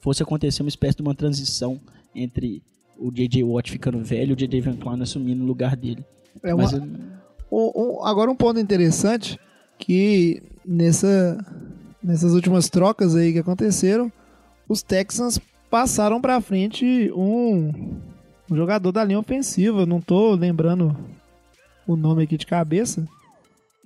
[0.00, 1.80] fosse acontecer uma espécie de uma transição
[2.14, 2.62] entre
[2.98, 3.42] o J.J.
[3.42, 4.60] Watt ficando velho e o J.J.
[4.60, 6.04] Van Clown assumindo o lugar dele.
[6.42, 7.12] É uma- eu-
[7.50, 9.38] O- o- agora um ponto interessante
[9.78, 11.38] que nessa,
[12.02, 14.10] nessas últimas trocas aí que aconteceram,
[14.68, 15.38] os Texans
[15.70, 17.94] passaram pra frente um,
[18.52, 19.86] um jogador da linha ofensiva.
[19.86, 20.96] Não tô lembrando
[21.86, 23.06] o nome aqui de cabeça.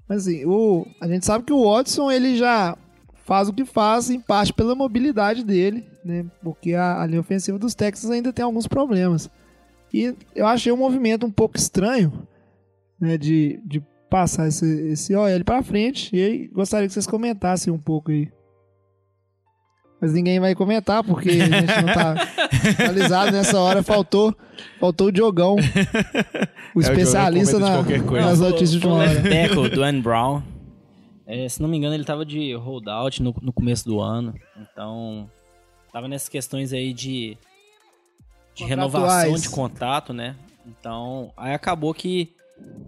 [0.09, 2.77] Mas assim, o, a gente sabe que o Watson ele já
[3.25, 6.25] faz o que faz em parte pela mobilidade dele, né?
[6.43, 9.31] Porque a, a linha ofensiva dos Texans ainda tem alguns problemas.
[9.93, 12.27] E eu achei um movimento um pouco estranho
[13.01, 16.15] né, de, de passar esse, esse OL pra frente.
[16.15, 18.29] E gostaria que vocês comentassem um pouco aí.
[20.01, 22.15] Mas ninguém vai comentar, porque a gente não tá
[22.79, 23.83] atualizado nessa hora.
[23.83, 24.35] Faltou,
[24.79, 29.23] faltou o Diogão, o É, o especialista Diogão na, nas notícias de última o hora.
[29.23, 30.43] tackle, Dwayne Brown.
[31.27, 34.35] É, se não me engano, ele tava de holdout no, no começo do ano.
[34.61, 35.29] Então,
[35.93, 37.37] tava nessas questões aí de,
[38.55, 40.37] de renovação de contrato, né?
[40.67, 42.33] Então, aí acabou que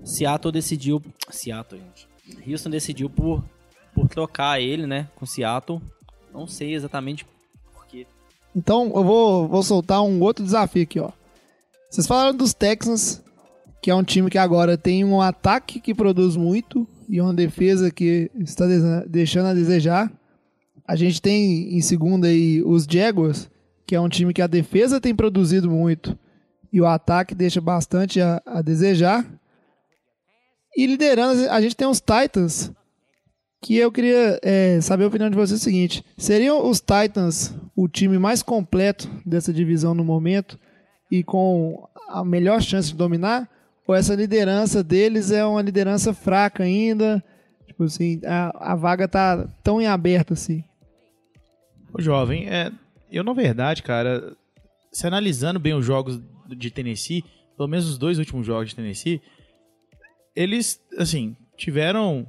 [0.05, 1.03] Seattle decidiu...
[1.31, 2.09] Seattle, gente.
[2.49, 3.42] Houston decidiu por,
[3.94, 5.09] por trocar ele, né?
[5.16, 5.83] Com Seattle.
[6.33, 7.27] Não sei exatamente
[7.75, 8.07] porquê.
[8.55, 11.11] Então eu vou, vou soltar um outro desafio aqui, ó.
[11.91, 13.23] Vocês falaram dos Texans,
[13.81, 17.91] que é um time que agora tem um ataque que produz muito e uma defesa
[17.91, 18.67] que está
[19.07, 20.12] deixando a desejar.
[20.87, 23.51] A gente tem em segunda aí os Jaguars,
[23.87, 26.19] que é um time que a defesa tem produzido muito
[26.73, 29.27] e o ataque deixa bastante a, a desejar.
[30.77, 32.71] E liderando, a gente tem os Titans,
[33.61, 37.55] que eu queria é, saber a opinião de vocês é o seguinte: seriam os Titans
[37.75, 40.59] o time mais completo dessa divisão no momento
[41.11, 43.49] e com a melhor chance de dominar?
[43.87, 47.25] Ou essa liderança deles é uma liderança fraca ainda?
[47.66, 50.62] Tipo assim, a, a vaga tá tão em aberto assim.
[51.92, 52.71] Ô, jovem, é,
[53.11, 54.37] eu na verdade, cara,
[54.92, 57.25] se analisando bem os jogos de Tennessee,
[57.57, 59.23] pelo menos os dois últimos jogos de Tennessee,
[60.37, 62.27] eles, assim, tiveram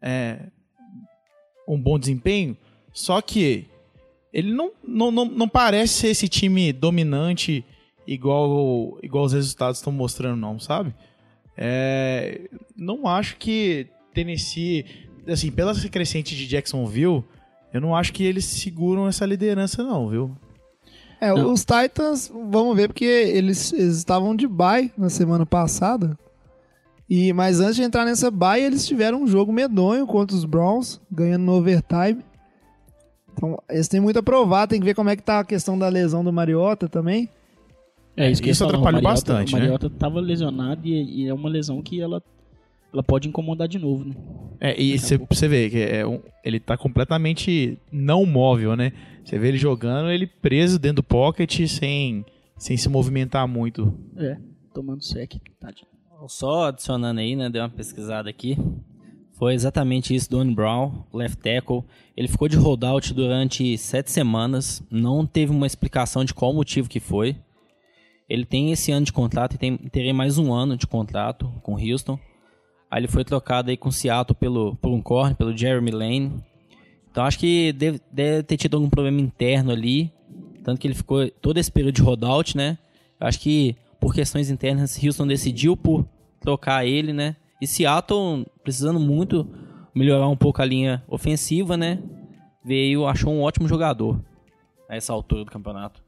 [0.00, 0.50] é,
[1.66, 2.56] um bom desempenho,
[2.92, 3.66] só que
[4.32, 7.64] ele não, não, não, não parece ser esse time dominante
[8.06, 10.94] igual, igual os resultados estão mostrando, não, sabe?
[11.56, 14.84] É, não acho que Tennessee,
[15.28, 17.24] assim, pela crescente de Jacksonville,
[17.72, 20.36] eu não acho que eles seguram essa liderança, não, viu?
[21.20, 21.52] É, Não.
[21.52, 26.18] os Titans, vamos ver, porque eles, eles estavam de bye na semana passada.
[27.08, 31.00] E, mas antes de entrar nessa bye, eles tiveram um jogo medonho contra os Browns,
[31.10, 32.22] ganhando no overtime.
[33.32, 35.78] Então, eles têm muito a provar, tem que ver como é que tá a questão
[35.78, 37.28] da lesão do Mariota também.
[38.16, 39.62] É isso que Isso atrapalhou o Mariota- bastante, O né?
[39.62, 42.22] Mariota tava lesionado e, e é uma lesão que ela,
[42.92, 44.14] ela pode incomodar de novo, né?
[44.60, 48.92] É, e você você vê que é um- ele tá completamente não móvel, né?
[49.24, 52.24] Você vê ele jogando, ele preso dentro do pocket sem,
[52.56, 53.92] sem se movimentar muito.
[54.16, 54.36] É,
[54.72, 55.88] tomando sec, tadinho.
[56.28, 57.50] Só adicionando aí, né?
[57.50, 58.56] Dei uma pesquisada aqui.
[59.32, 61.84] Foi exatamente isso do Brown, left tackle.
[62.16, 64.82] Ele ficou de holdout durante sete semanas.
[64.90, 67.36] Não teve uma explicação de qual motivo que foi.
[68.28, 71.74] Ele tem esse ano de contrato e tem, teria mais um ano de contrato com
[71.74, 72.18] Houston.
[72.90, 76.32] Aí ele foi trocado aí com Seattle pelo, por um corner, pelo Jeremy Lane.
[77.10, 80.12] Então acho que deve, deve ter tido algum problema interno ali.
[80.62, 82.78] Tanto que ele ficou todo esse período de holdout, né?
[83.20, 86.04] Acho que por questões internas, Houston decidiu por
[86.38, 87.36] trocar ele, né?
[87.58, 89.48] E Seattle, precisando muito
[89.94, 91.98] melhorar um pouco a linha ofensiva, né?
[92.62, 94.20] Veio, achou um ótimo jogador
[94.90, 96.02] a essa altura do campeonato.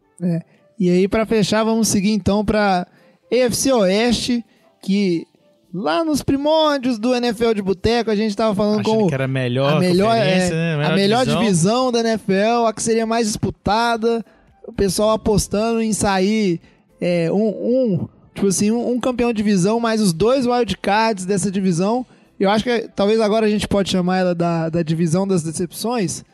[0.78, 2.86] E aí, pra fechar, vamos seguir então pra
[3.30, 4.44] EFC Oeste,
[4.82, 5.26] que
[5.72, 9.24] Lá nos primórdios do NFL de Boteco, a gente tava falando Achando como que era
[9.24, 10.86] a melhor a melhor, é, né?
[10.86, 11.42] a melhor divisão.
[11.42, 14.24] divisão da NFL, a que seria mais disputada.
[14.66, 16.60] O pessoal apostando em sair
[17.00, 21.50] é, um, um, tipo assim, um, um campeão de divisão, mais os dois wildcards dessa
[21.50, 22.04] divisão.
[22.38, 26.24] Eu acho que talvez agora a gente pode chamar ela da, da divisão das decepções,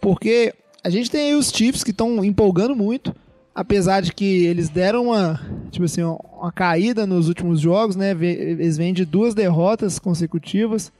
[0.00, 3.14] porque a gente tem aí os Chiefs que estão empolgando muito,
[3.54, 8.10] apesar de que eles deram uma, tipo assim, uma caída nos últimos jogos, né?
[8.10, 10.92] Eles vêm de duas derrotas consecutivas.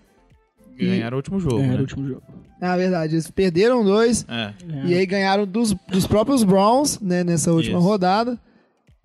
[0.78, 1.56] Ganharam o último jogo.
[1.56, 1.78] Ganharam né?
[1.78, 2.22] o último jogo.
[2.60, 4.52] Na verdade, eles perderam dois É.
[4.84, 7.86] e aí ganharam dos, dos próprios Browns, né, nessa última Isso.
[7.88, 8.38] rodada.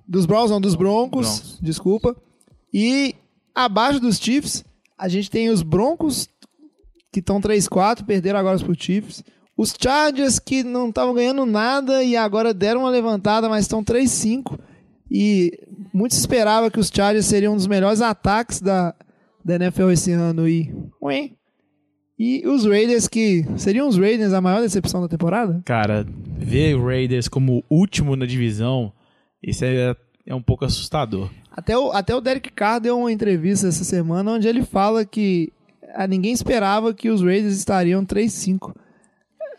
[0.08, 1.60] Dos Browns, não, dos Broncos, Broncos.
[1.62, 2.15] desculpa.
[2.74, 3.15] E
[3.54, 4.63] abaixo dos Chiefs,
[4.98, 6.28] a gente tem os Broncos,
[7.12, 9.24] que estão 3-4, perderam agora pro Chiefs.
[9.58, 14.58] Os Chargers, que não estavam ganhando nada e agora deram uma levantada, mas estão 3-5.
[15.10, 15.52] E
[15.93, 18.93] muito se esperava que os Chargers seriam um dos melhores ataques da,
[19.43, 20.48] da NFL esse ano.
[20.48, 21.32] E, ué.
[22.20, 25.62] e os Raiders, que seriam os Raiders a maior decepção da temporada?
[25.65, 26.06] Cara,
[26.38, 28.93] ver o Raiders como último na divisão,
[29.41, 29.95] isso é,
[30.26, 31.30] é um pouco assustador.
[31.52, 35.52] Até o, até o Derek Carr deu uma entrevista essa semana onde ele fala que
[35.93, 38.76] ah, ninguém esperava que os Raiders estariam 3-5.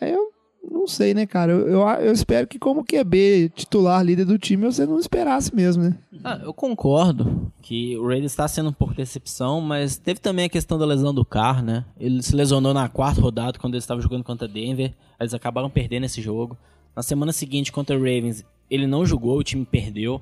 [0.00, 0.30] Eu
[0.70, 1.52] não sei, né, cara?
[1.52, 5.82] Eu, eu, eu espero que, como QB titular, líder do time, você não esperasse mesmo,
[5.84, 5.98] né?
[6.22, 10.48] Ah, eu concordo que o Raiders está sendo um pouco decepção, mas teve também a
[10.48, 11.84] questão da lesão do Carr, né?
[11.98, 14.94] Ele se lesionou na quarta rodada quando ele estava jogando contra Denver.
[15.18, 16.56] Eles acabaram perdendo esse jogo.
[16.94, 20.20] Na semana seguinte, contra o Ravens, ele não jogou, o time perdeu.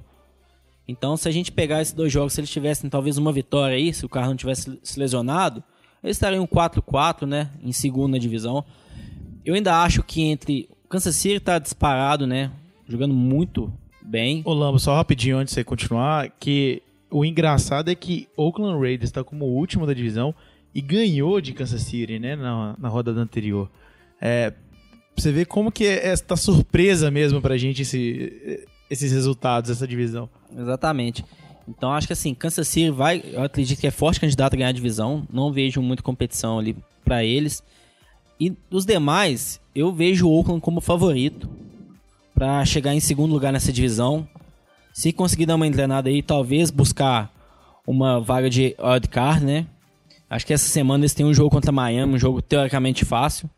[0.88, 3.92] Então, se a gente pegar esses dois jogos, se eles tivessem talvez uma vitória aí,
[3.92, 5.62] se o Carr não tivesse se lesionado,
[6.02, 7.50] eles estariam 4-4, né?
[7.62, 8.64] Em segunda divisão.
[9.44, 10.68] Eu ainda acho que entre.
[10.84, 12.52] O Kansas City tá disparado, né?
[12.86, 14.42] Jogando muito bem.
[14.44, 16.80] Ô Lambo, só rapidinho antes de você continuar, que
[17.10, 20.32] o engraçado é que Oakland Raiders está como último da divisão
[20.72, 23.68] e ganhou de Kansas City, né, na, na rodada anterior.
[24.20, 24.52] É,
[25.16, 29.86] pra você ver como que é esta surpresa mesmo pra gente esse- esses resultados, essa
[29.88, 30.28] divisão.
[30.56, 31.24] Exatamente.
[31.68, 34.68] Então acho que assim, Kansas City vai, eu acredito que é forte candidato a ganhar
[34.68, 35.26] a divisão.
[35.32, 37.62] Não vejo muita competição ali pra eles.
[38.38, 41.48] E os demais, eu vejo o Oakland como favorito
[42.34, 44.28] pra chegar em segundo lugar nessa divisão.
[44.92, 47.32] Se conseguir dar uma engrenada aí, talvez buscar
[47.86, 49.66] uma vaga de wildcard, né?
[50.28, 53.48] Acho que essa semana eles têm um jogo contra Miami, um jogo teoricamente fácil.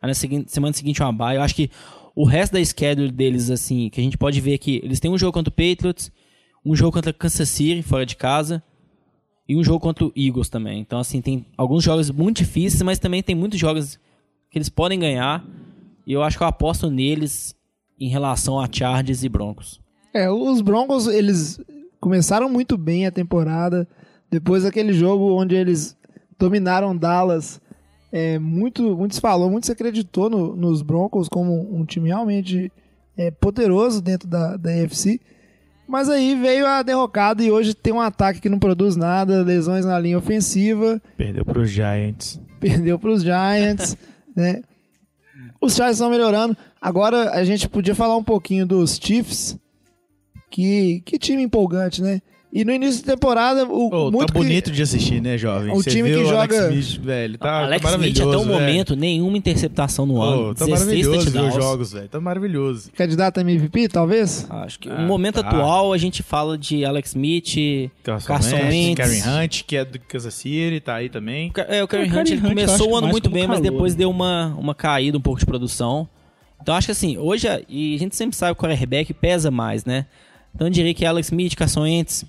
[0.00, 1.36] Aí na seguinte, semana seguinte uma bye.
[1.36, 1.70] Eu acho que
[2.14, 5.18] o resto da schedule deles, assim, que a gente pode ver que eles têm um
[5.18, 6.10] jogo contra o Patriots,
[6.64, 8.62] um jogo contra Kansas City, fora de casa,
[9.48, 10.80] e um jogo contra o Eagles também.
[10.80, 13.98] Então, assim, tem alguns jogos muito difíceis, mas também tem muitos jogos
[14.50, 15.44] que eles podem ganhar.
[16.06, 17.54] E eu acho que eu aposto neles
[17.98, 19.80] em relação a Chargers e Broncos.
[20.14, 21.60] É, os Broncos, eles
[22.00, 23.88] começaram muito bem a temporada.
[24.30, 25.96] Depois daquele jogo onde eles
[26.38, 27.60] dominaram Dallas,
[28.12, 32.70] é, muito, muito se falou, muito se acreditou no- nos Broncos como um time realmente
[33.16, 35.20] é, poderoso dentro da, da AFC.
[35.86, 39.84] Mas aí veio a derrocada e hoje tem um ataque que não produz nada, lesões
[39.84, 42.40] na linha ofensiva, Perdeu para os Giants.
[42.60, 43.96] perdeu para os Giants,
[44.36, 44.62] né?
[45.60, 46.56] Os Chargers estão melhorando.
[46.80, 49.58] Agora a gente podia falar um pouquinho dos Chiefs,
[50.50, 52.22] que, que time empolgante, né?
[52.52, 55.70] E no início da temporada, o, Ô, muito tá que- bonito de assistir, né, jovem?
[55.72, 58.30] O Você time que o Alex joga- Smith, velho, tá, Alex tá Smith, até o
[58.40, 58.46] velho.
[58.46, 60.50] momento, nenhuma interceptação no ano.
[60.50, 62.08] Ô, tá 16 maravilhoso ver os jogos, velho.
[62.08, 62.90] Tá maravilhoso.
[62.92, 64.46] candidato a MVP, talvez?
[64.50, 65.48] Acho que Ah, no momento tá.
[65.48, 68.96] atual a gente fala de Alex Smith, Carson, Carson Wentz.
[68.96, 71.52] Karen Hunt, que é do Kansas City, tá aí também.
[71.68, 73.70] É, o Karen O Karen Hunt, Hunt começou o ano muito bem, mas calor.
[73.72, 76.08] depois deu uma, uma caída um pouco de produção.
[76.60, 79.52] Então acho que assim, hoje, a- e a gente sempre sabe que o quarterback pesa
[79.52, 80.06] mais, né?
[80.52, 82.24] Então eu diria que Alex Smith, Carson Wentz,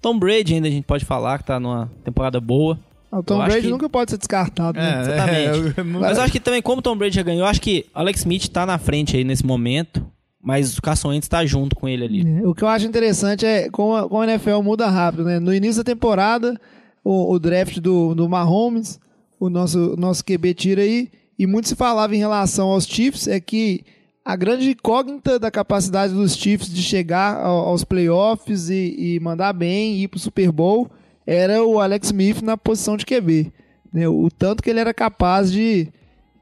[0.00, 2.78] Tom Brady ainda a gente pode falar que tá numa temporada boa.
[3.10, 5.00] O Tom Eu Brady que- nunca pode ser descartado, né?
[5.00, 5.74] exatamente.
[5.80, 7.60] é, não- Mas eu acho que também, como o Tom Brady já ganhou, eu acho
[7.60, 10.04] que Alex Smith tá na frente aí nesse momento,
[10.42, 12.38] mas o Carson Wentz tá junto com ele ali.
[12.40, 15.38] É, O que eu acho interessante é como a, como a NFL muda rápido, né?
[15.38, 16.60] No início da temporada,
[17.02, 19.00] o, o draft do, do Mahomes,
[19.40, 23.38] o nosso, nosso QB tira aí, e muito se falava em relação aos Chiefs, é
[23.40, 23.82] que
[24.26, 29.52] a grande incógnita da capacidade dos Chiefs de chegar ao- aos playoffs e, e mandar
[29.52, 30.90] bem, e ir pro Super Bowl,
[31.26, 33.52] era o Alex Smith na posição de QB.
[33.92, 34.08] né?
[34.08, 35.88] O tanto que ele era capaz de,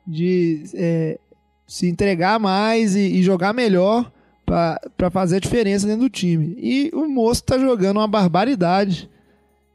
[0.06, 1.18] de é,
[1.66, 4.10] se entregar mais e, e jogar melhor
[4.46, 6.54] para fazer a diferença dentro do time.
[6.58, 9.08] E o moço tá jogando uma barbaridade.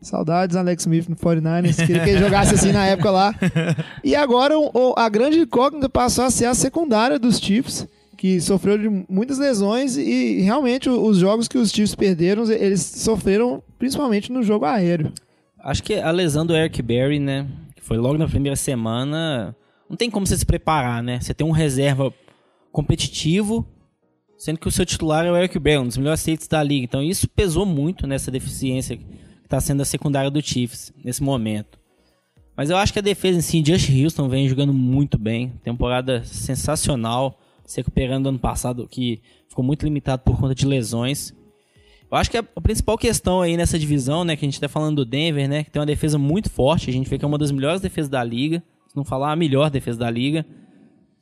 [0.01, 1.75] Saudades Alex Smith no 49ers.
[1.85, 3.35] Queria que ele jogasse assim na época lá.
[4.03, 7.85] E agora o- o- a grande incógnita passou a ser a secundária dos Chiefs,
[8.19, 13.63] que sofreu de muitas lesões e realmente os jogos que os Chiefs perderam, eles sofreram
[13.77, 15.13] principalmente no jogo aéreo.
[15.57, 17.47] Acho que a lesão do Eric Berry, né?
[17.73, 19.55] Que foi logo na primeira semana.
[19.89, 21.21] Não tem como você se preparar, né?
[21.21, 22.13] Você tem um reserva
[22.73, 23.65] competitivo,
[24.37, 26.83] sendo que o seu titular é o Eric Berry, um dos melhores safeties da liga.
[26.83, 29.05] Então isso pesou muito nessa deficiência que
[29.45, 31.79] está sendo a secundária do Chiefs nesse momento.
[32.57, 35.53] Mas eu acho que a defesa em si, Josh Houston vem jogando muito bem.
[35.63, 41.35] Temporada sensacional, se recuperando do ano passado, que ficou muito limitado por conta de lesões.
[42.09, 44.95] Eu acho que a, principal questão aí nessa divisão, né, que a gente tá falando
[44.95, 47.37] do Denver, né, que tem uma defesa muito forte, a gente vê que é uma
[47.37, 50.43] das melhores defesas da liga, se não falar a melhor defesa da liga.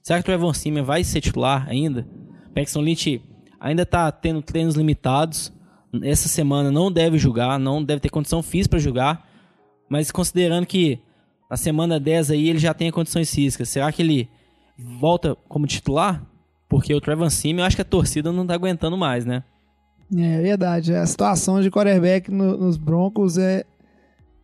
[0.01, 2.07] Será que o Trevor Simeon vai ser titular ainda?
[2.55, 3.21] Paxton Lynch
[3.59, 5.51] ainda tá tendo treinos limitados.
[6.01, 9.29] Essa semana não deve jogar, não deve ter condição física para jogar.
[9.89, 10.97] Mas considerando que
[11.51, 14.29] na semana 10 aí ele já tem condições físicas, será que ele
[14.77, 16.25] volta como titular?
[16.69, 19.43] Porque o Trevor Simeon, eu acho que a torcida não tá aguentando mais, né?
[20.15, 20.93] É verdade.
[20.93, 23.63] A situação de quarterback no- nos Broncos é,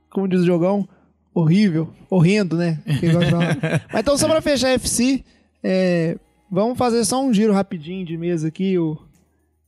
[0.10, 0.88] como diz o jogão,
[1.34, 1.90] horrível.
[2.10, 2.80] Horrendo, né?
[3.92, 5.24] Mas então, só pra fechar a FC,
[5.64, 6.18] é,
[6.50, 8.98] vamos fazer só um giro rapidinho de mesa aqui, o,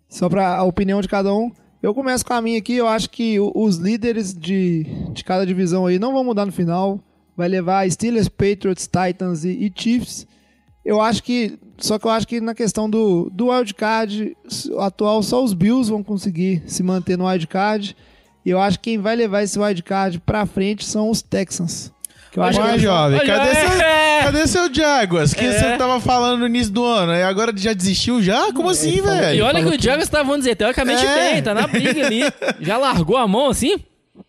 [0.08, 1.52] só pra a opinião de cada um.
[1.82, 5.86] Eu começo com a minha aqui, eu acho que os líderes de, de cada divisão
[5.86, 7.00] aí não vão mudar no final.
[7.38, 10.26] Vai levar Steelers, Patriots, Titans e, e Chiefs.
[10.86, 11.58] Eu acho que.
[11.78, 14.36] Só que eu acho que na questão do, do wildcard
[14.80, 17.96] atual, só os Bills vão conseguir se manter no wildcard.
[18.46, 21.92] E eu acho que quem vai levar esse wildcard pra frente são os Texans.
[22.32, 23.56] Que eu acho que Ué, eles vão- jovem, cadê, é.
[23.56, 25.34] seu, cadê seu Jaguars?
[25.34, 28.52] Que você tava falando no início do ano, e agora já desistiu já?
[28.54, 29.46] Como assim, E velho?
[29.46, 31.34] olha que o Jaguars tá, vamos dizer, teoricamente É.
[31.34, 32.22] bem, tá na briga ali.
[32.60, 33.78] Já largou a mão assim?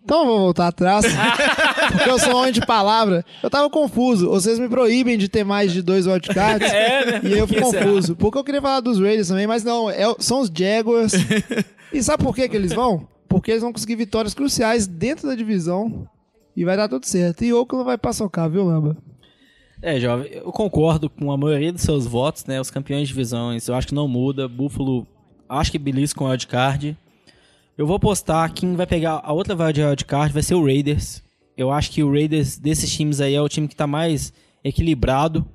[0.05, 1.05] Então eu vou voltar atrás.
[1.93, 3.25] porque eu sou um homem de palavra.
[3.43, 4.29] Eu tava confuso.
[4.29, 6.71] Vocês me proíbem de ter mais de dois wildcards.
[6.73, 7.21] É, né?
[7.25, 8.17] E eu fico Por que confuso.
[8.17, 11.13] Porque eu queria falar dos Raiders também, mas não, é- são os Jaguars.
[11.93, 13.07] e sabe por que, que eles vão?
[13.29, 16.07] Porque eles vão conseguir vitórias cruciais dentro da divisão.
[16.57, 17.45] E vai dar tudo certo.
[17.45, 18.97] E Oakland vai paçocar, viu, Lamba?
[19.83, 22.59] É, jovem, eu concordo com a maioria dos seus votos, né?
[22.61, 24.49] Os campeões de divisões, eu acho que não muda.
[24.49, 25.07] Buffalo,
[25.49, 26.97] acho que belisca com o wildcard.
[27.77, 31.23] Eu vou apostar quem vai pegar a outra vaga de wildcard vai ser o Raiders.
[31.57, 35.47] Eu acho que o Raiders, desses times aí, é o time que tá mais equilibrado.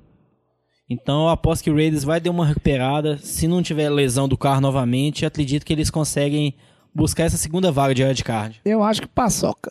[0.88, 3.18] Então eu aposto que o Raiders vai dar uma recuperada.
[3.18, 6.54] Se não tiver lesão do carro novamente, eu acredito que eles conseguem
[6.94, 8.60] buscar essa segunda vaga de wildcard.
[8.64, 9.70] Eu acho que paçoca.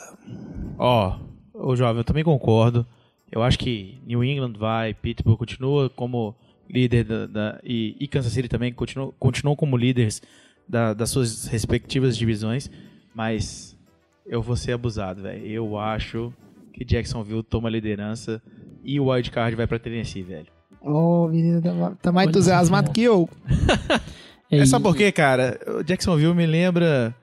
[0.79, 1.17] Ó,
[1.53, 2.85] ô jovem, eu também concordo.
[3.31, 6.35] Eu acho que New England vai, Pittsburgh continua como
[6.69, 10.21] líder da, da- e, e Kansas City também continua, continuam como líderes
[10.67, 12.69] da- das suas respectivas divisões,
[13.13, 13.70] mas
[14.31, 15.45] eu vou ser abusado, velho.
[15.45, 16.33] Eu acho
[16.73, 18.41] que Jacksonville toma a liderança
[18.83, 20.47] e o wildcard vai pra Tennessee, velho.
[20.81, 23.29] Ô, menino, tá, tá mais entusiasmado que eu.
[24.53, 27.15] É só porque, cara, o Jacksonville me lembra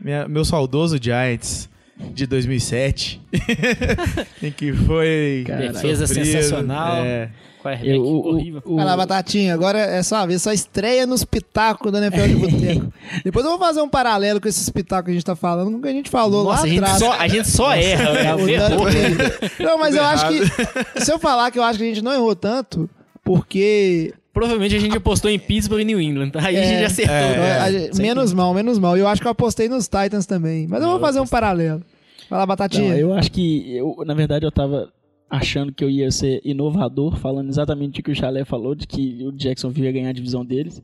[0.00, 1.68] minha- meu saudoso Giants
[2.14, 3.20] de 2007,
[4.40, 6.98] em que foi Defesa sofrido, sensacional.
[7.04, 7.30] é.
[7.66, 8.62] Quarterback Eu- o- horrível.
[8.64, 9.54] o- Vai lá, Batatinha.
[9.54, 12.92] Agora é só a vez, só estreia nos pitacos da NFL de Boteco.
[13.24, 15.78] Depois eu vou fazer um paralelo com esses pitacos que a gente tá falando, com
[15.78, 16.98] o que a gente falou Nossa, lá a gente, atrás.
[16.98, 18.12] só, a gente só erra.
[18.12, 18.22] né?
[18.24, 21.00] Dani- Não, mas eu acho que.
[21.04, 22.88] Se eu falar que eu acho que a gente não errou tanto,
[23.24, 24.12] porque.
[24.32, 26.28] Provavelmente a gente apostou em Pittsburgh e New England.
[26.30, 26.40] tá?
[26.44, 27.14] Aí a É, gente acertou.
[27.16, 28.94] é, a gente- menos mal, menos mal.
[28.94, 30.66] E eu acho que eu apostei nos Titans também.
[30.68, 31.80] Mas eu vou fazer um paralelo.
[32.28, 32.90] Vai lá, Batatinha.
[32.90, 34.90] Não, eu acho que, eu, na verdade, eu tava
[35.28, 39.24] achando que eu ia ser inovador, falando exatamente o que o Chalé falou, de que
[39.24, 40.82] o Jacksonville ia ganhar a divisão deles.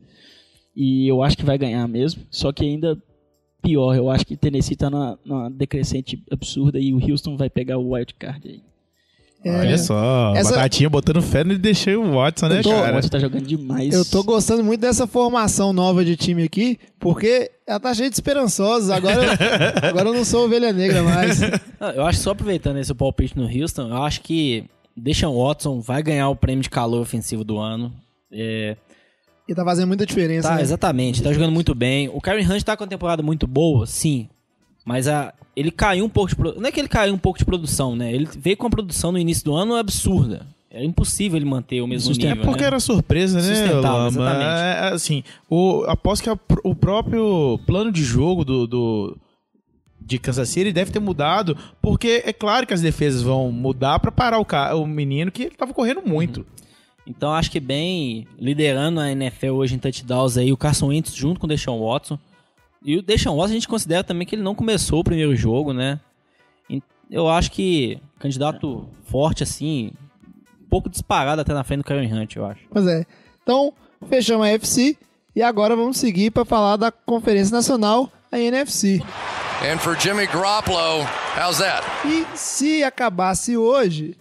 [0.74, 2.22] E eu acho que vai ganhar mesmo.
[2.30, 3.00] Só que ainda
[3.62, 7.78] pior, eu acho que Tennessee tá numa, numa decrescente absurda e o Houston vai pegar
[7.78, 8.71] o wild card aí.
[9.44, 12.74] É, Olha só, Essa- Batatinha botando fé no deixei o Watson, né, Eu tô- O
[12.80, 12.92] cara?
[12.92, 13.92] Watson tá jogando demais.
[13.92, 18.14] Eu tô gostando muito dessa formação nova de time aqui, porque ela tá cheia de
[18.14, 18.88] esperançosos.
[18.90, 19.16] Agora,
[19.82, 21.40] agora eu não sou ovelha negra mais.
[21.96, 24.64] Eu acho que só aproveitando esse palpite no Houston, eu acho que
[24.96, 27.92] Deshaun Watson vai ganhar o prêmio de calor ofensivo do ano.
[28.30, 28.76] É,
[29.48, 30.48] E tá fazendo muita diferença.
[30.50, 30.62] tá, né?
[30.62, 32.08] exatamente, tá jogando muito bem.
[32.08, 34.28] O Karen Hunt tá com uma temporada muito boa, sim.
[34.84, 36.60] Mas a, ele caiu um pouco de produção.
[36.62, 38.12] Não é que ele caiu um pouco de produção, né?
[38.12, 40.46] Ele veio com uma produção no início do ano absurda.
[40.70, 42.44] É impossível ele manter o mesmo nível.
[42.44, 42.66] Porque né?
[42.68, 44.60] era surpresa, né, Sustentável, exatamente.
[44.60, 49.16] É, assim, o, aposto que a- o próprio plano de jogo do, do-
[50.00, 54.10] de Kansas City deve ter mudado, porque é claro que as defesas vão mudar pra
[54.10, 56.44] parar o, o menino que ele tava correndo muito.
[57.06, 61.38] Então acho que bem liderando a NFL hoje em touchdowns aí, o Carson Wentz junto
[61.38, 62.18] com o Deshaun Watson.
[62.84, 65.72] E o Deshaun Watson a gente considera também que ele não começou o primeiro jogo,
[65.72, 66.00] né?
[67.10, 69.92] Eu acho que candidato forte assim,
[70.60, 72.62] um pouco disparado até na frente do Karen Hunt, eu acho.
[72.70, 73.04] Pois é.
[73.42, 73.72] Então,
[74.08, 74.96] fechamos a FC
[75.36, 79.02] e agora vamos seguir para falar da Conferência Nacional, a NFC.
[79.62, 81.06] And for Jimmy Garoppolo,
[81.36, 81.86] how's that?
[82.06, 84.16] E se acabasse hoje,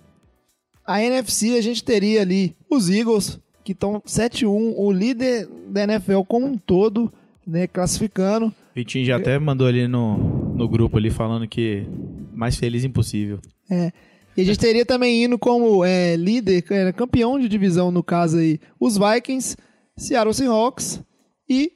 [0.85, 6.21] a NFC a gente teria ali os Eagles, que estão 7-1, o líder da NFL
[6.27, 7.11] como um todo,
[7.45, 8.53] né, classificando.
[8.75, 11.85] Vitinho já até mandou ali no, no grupo ali falando que
[12.33, 13.39] mais feliz impossível.
[13.69, 13.91] É.
[14.35, 18.37] E a gente teria também indo como é, líder, é, campeão de divisão, no caso
[18.37, 19.57] aí, os Vikings,
[19.97, 21.03] Seattle Seahawks
[21.49, 21.73] e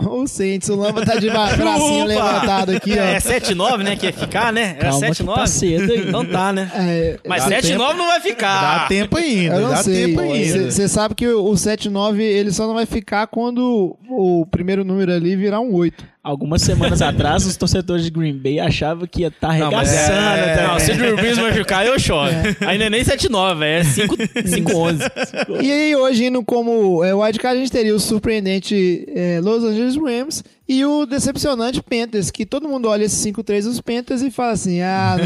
[0.00, 0.68] o Saints.
[0.68, 2.04] O Lamba tá de bracinho Opa!
[2.06, 3.02] levantado aqui, ó.
[3.02, 3.96] É 7-9, né?
[3.96, 4.76] Que ia ficar, né?
[4.78, 5.34] Era Calma que 7-9?
[5.34, 6.08] tá cedo aí.
[6.08, 6.70] Então tá, né?
[6.74, 8.78] É, Mas Dá 7-9 não vai ficar.
[8.78, 10.06] Dá tempo ainda, eu não dá sei.
[10.06, 10.70] tempo ainda.
[10.70, 15.12] Você sabe que o, o 7-9 ele só não vai ficar quando o primeiro número
[15.12, 16.11] ali virar um 8.
[16.24, 20.06] Algumas semanas atrás, os torcedores de Green Bay achavam que ia estar Não, mas é-
[20.06, 20.56] arregaçando.
[20.56, 20.68] tá?
[20.72, 22.30] Não, se o Drew Brees machucar, eu choro.
[22.66, 23.88] Ainda nem 7-9, velho.
[24.36, 25.10] É 5-11.
[25.62, 29.96] E aí, hoje, indo como é, wildcard, a gente teria o surpreendente é, Los Angeles
[29.96, 34.52] Rams e o decepcionante Panthers, que todo mundo olha esse 5-3 dos Panthers e fala
[34.52, 35.16] assim, ah,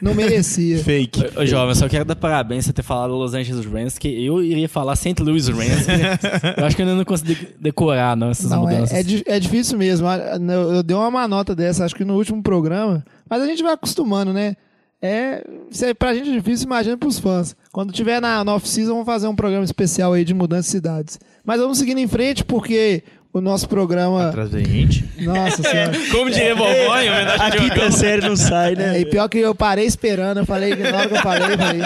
[0.00, 0.78] não, não merecia.
[0.78, 1.20] Fake.
[1.36, 4.42] Ô, jovem, eu só quero dar parabéns por ter falado Los Angeles Rams, que eu
[4.42, 5.20] iria falar St.
[5.22, 5.86] Louis Rams.
[6.56, 8.96] eu acho que eu ainda não consegui decorar, não, essas Não, é, mudanças.
[8.96, 10.06] é, di- é difícil mesmo.
[10.06, 13.62] Ah, Eu, eu dei uma nota dessa, acho que no último programa, mas a gente
[13.62, 14.56] vai acostumando, né?
[15.00, 17.54] É, isso é, pra gente é difícil, imagina pros fãs.
[17.70, 21.20] Quando tiver na, na off-season, vamos fazer um programa especial aí de mudança de cidades.
[21.44, 24.28] Mas vamos seguindo em frente, porque o nosso programa.
[24.28, 25.04] Atrás da gente.
[25.22, 25.92] Nossa senhora.
[26.10, 28.96] Como diria vovó, em homenagem A quinta série não sai, né?
[28.96, 31.58] É, e pior que eu parei esperando, eu falei, na hora que eu parei, eu
[31.58, 31.82] falei,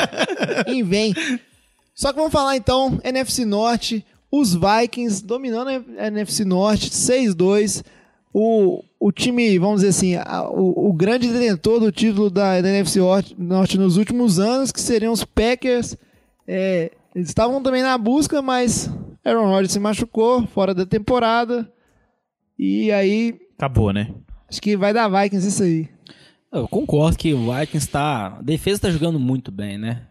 [0.78, 1.14] e vem.
[1.94, 7.82] Só que vamos falar então, NFC Norte, os Vikings dominando a NFC Norte, 6-2.
[8.34, 12.68] O, o time, vamos dizer assim, a- o, o grande detentor do título da, da
[12.70, 15.98] NFC Norte, Norte nos últimos anos, que seriam os Packers.
[16.48, 18.88] É, eles estavam também na busca, mas
[19.24, 21.72] Aaron Rodgers se machucou fora da temporada.
[22.58, 24.12] E aí, Acabou, né?
[24.48, 25.88] acho que vai dar Vikings isso aí.
[26.52, 28.36] Eu concordo que o Vikings tá.
[28.38, 30.06] A defesa tá jogando muito bem, né?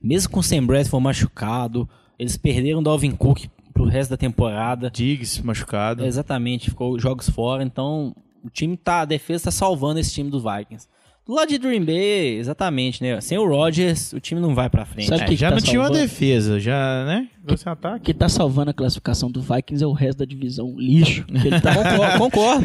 [0.00, 1.88] Mesmo com o Sam Bradford machucado,
[2.18, 4.90] eles perderam o Dalvin Cook pro resto da temporada.
[4.90, 6.04] Diggs machucado.
[6.04, 9.00] Exatamente, ficou jogos fora, então o time tá.
[9.00, 10.86] A defesa tá salvando esse time dos Vikings.
[11.28, 13.20] Do lado de Green Bay, exatamente, né?
[13.20, 15.08] Sem o Rodgers, o time não vai pra frente.
[15.08, 16.06] Sabe É, que já tá não tinha uma salvando?
[16.06, 17.28] defesa, já, né?
[17.46, 18.04] Você O ataque.
[18.06, 21.26] que tá salvando a classificação do Vikings é o resto da divisão lixo.
[21.26, 21.74] Que ele tá
[22.18, 22.64] Concordo, concordo.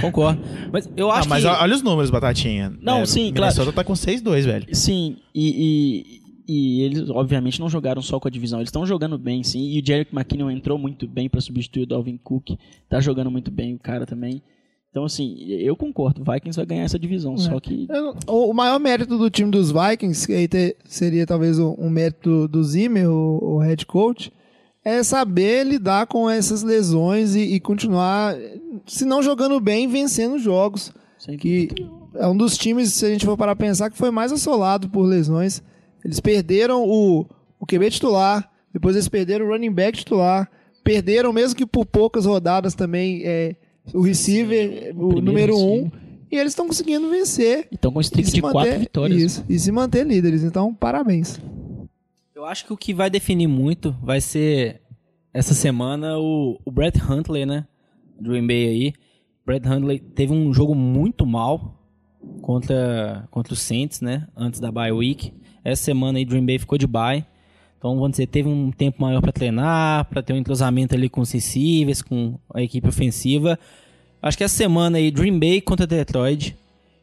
[0.00, 0.40] Concordo.
[0.72, 1.48] Mas eu Ah, acho mas que.
[1.48, 2.72] olha os números, Batatinha.
[2.82, 3.54] Não, sim, claro.
[3.54, 4.66] Minnesota tá com 6-2, velho.
[4.74, 9.16] Sim, e, e, e eles obviamente não jogaram só com a divisão, eles estão jogando
[9.16, 9.70] bem, sim.
[9.70, 12.56] E o Jerick McKinnon entrou muito bem pra substituir o Dalvin Cook,
[12.88, 14.42] tá jogando muito bem o cara também.
[14.94, 17.88] Então, assim, eu concordo, o Vikings vai ganhar essa divisão, só que.
[18.28, 22.62] O maior mérito do time dos Vikings, que aí te- seria talvez um, mérito do
[22.62, 24.32] Zimmer, o, o head coach,
[24.84, 28.36] é saber lidar com essas lesões e, e continuar,
[28.86, 30.92] se não jogando bem, vencendo jogos.
[31.18, 31.70] Sem Que
[32.14, 34.88] é um dos times, se a gente for parar pra pensar, que foi mais assolado
[34.88, 35.60] por lesões.
[36.04, 37.26] Eles perderam o,
[37.58, 40.48] o QB titular, depois eles perderam o running back titular,
[40.84, 43.56] perderam, mesmo que por poucas rodadas também, é,
[43.92, 46.00] o receiver, o, primeiro número um, receiver.
[46.30, 47.68] e eles estão conseguindo vencer.
[47.72, 49.22] Então, com um E streak se de manter- quatro vitórias.
[49.22, 50.42] Isso, e se manter líderes.
[50.42, 51.40] Então, parabéns.
[52.34, 54.80] Eu acho que o que vai definir muito vai ser
[55.32, 57.66] essa semana o, o Brett Huntley, né?
[58.20, 58.92] Do Bay aí.
[59.44, 61.80] Brett Huntley teve um jogo muito mal
[62.40, 64.26] contra, contra o Saints, né?
[64.36, 65.32] Antes da bye week.
[65.64, 67.24] Essa semana aí o Green Bay ficou de bye.
[67.84, 71.20] Então, vamos dizer, teve um tempo maior para treinar, para ter um entrosamento ali com
[71.20, 73.58] os receivers, com a equipe ofensiva.
[74.22, 76.56] Acho que essa semana aí, Green Bay contra Detroit,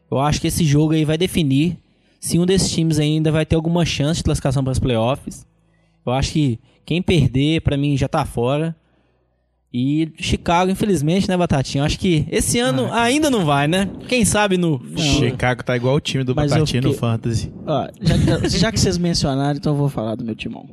[0.09, 1.77] eu acho que esse jogo aí vai definir
[2.19, 5.45] se um desses times ainda vai ter alguma chance de classificação para as playoffs.
[6.03, 8.75] Eu acho que quem perder, pra mim, já tá fora.
[9.73, 11.81] E Chicago, infelizmente, né, Batatinha?
[11.81, 13.89] Eu acho que esse ano ainda não vai, né?
[14.07, 14.81] Quem sabe no.
[14.97, 17.51] Chicago tá igual o time do Mas Batatinha no fiquei- Fantasy.
[17.65, 20.69] Ó, já, que, já que vocês mencionaram, então eu vou falar do meu timão.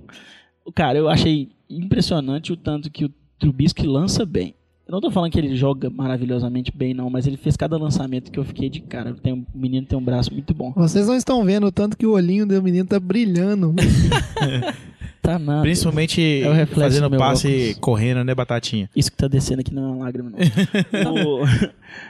[0.74, 4.54] Cara, eu achei impressionante o tanto que o Trubisky lança bem.
[4.86, 8.32] Eu não tô falando que ele joga maravilhosamente bem, não, mas ele fez cada lançamento
[8.32, 9.14] que eu fiquei de cara.
[9.22, 10.72] Tem, um- o menino tem um braço muito bom.
[10.74, 13.74] Vocês não estão vendo o tanto que o olhinho do menino tá brilhando.
[15.20, 15.62] Tá nada.
[15.62, 17.74] Principalmente É fazendo passe óculos.
[17.80, 18.88] correndo, né, Batatinha?
[18.94, 20.38] Isso que tá descendo aqui não é uma lágrima, não.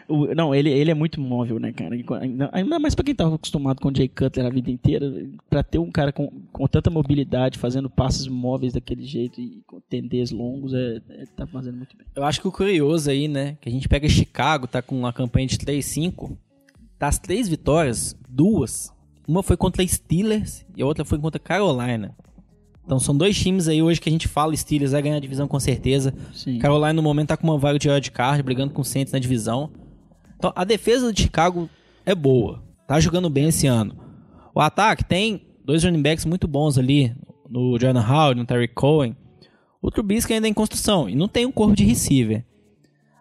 [0.09, 1.95] O- o- não, ele, ele é muito móvel, né, cara?
[2.21, 5.11] Ainda, ainda mais pra quem tava acostumado com o Jay Cutler a vida inteira,
[5.49, 9.81] pra ter um cara com, com tanta mobilidade, fazendo passes móveis daquele jeito e com
[9.81, 12.07] tendês longos, é, é- tá fazendo muito bem.
[12.15, 13.57] Eu acho que o curioso aí, né?
[13.61, 16.37] Que a gente pega Chicago, tá com uma campanha de 3-5.
[16.99, 18.93] Das três vitórias, duas.
[19.27, 22.15] Uma foi contra Steelers e a outra foi contra Carolina.
[22.89, 25.47] Então são dois times aí hoje que a gente fala, Steelers vai ganhar a divisão
[25.47, 26.14] com certeza.
[26.32, 26.59] Sim.
[26.59, 29.18] Carolina no momento tá com uma vaga de wild card, brigando com o Saints na
[29.18, 29.70] divisão.
[30.39, 31.68] Então, a defesa de Chicago
[32.07, 32.62] é boa.
[32.86, 33.95] Tá jogando bem esse ano.
[34.55, 37.14] O ataque tem dois running backs muito bons ali,
[37.47, 39.14] no Jordan Howard, no Terry Cohen.
[39.82, 42.43] O Trubisky ainda é em construção e não tem um corpo de receiver.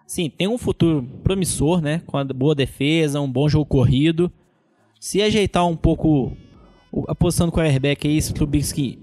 [0.05, 2.01] Sim, tem um futuro promissor, né?
[2.07, 4.31] Com a boa defesa, um bom jogo corrido.
[4.97, 6.31] Se ajeitar um pouco
[7.05, 8.99] a posição do quarterback aí, se o Trubisky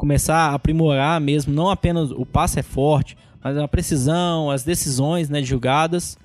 [0.00, 5.28] começar a aprimorar mesmo, não apenas o passe é forte, mas a precisão, as decisões
[5.28, 6.16] né, de jogadas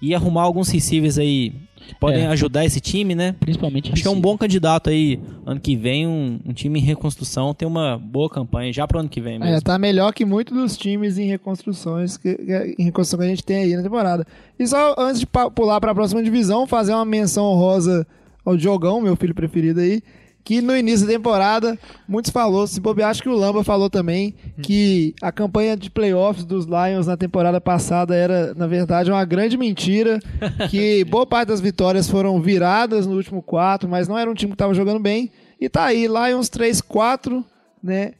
[0.00, 2.26] e arrumar alguns receivers aí que podem É.
[2.28, 3.34] ajudar esse time, né?
[3.40, 6.82] Principalmente Acho que é um bom candidato aí, ano que vem, um, um time em
[6.82, 9.54] reconstrução, tem uma boa campanha já pro ano que vem mesmo.
[9.54, 13.28] É, tá melhor que muitos dos times em reconstruções que, que- em reconstrução que a
[13.28, 14.26] gente tem aí na temporada.
[14.58, 18.06] E só antes de pular para a próxima divisão, fazer uma menção honrosa
[18.44, 20.02] ao Diogão, meu filho preferido aí,
[20.42, 21.78] que no início da temporada,
[22.08, 26.44] muitos falou, se bobear, acho que o Lamba falou também, que a campanha de playoffs
[26.44, 30.18] dos Lions na temporada passada era, na verdade, uma grande mentira,
[30.70, 34.50] que boa parte das vitórias foram viradas no último quarto, mas não era um time
[34.52, 35.30] que estava jogando bem.
[35.60, 37.44] E tá aí, Lions 3-4,
[37.82, 38.12] né?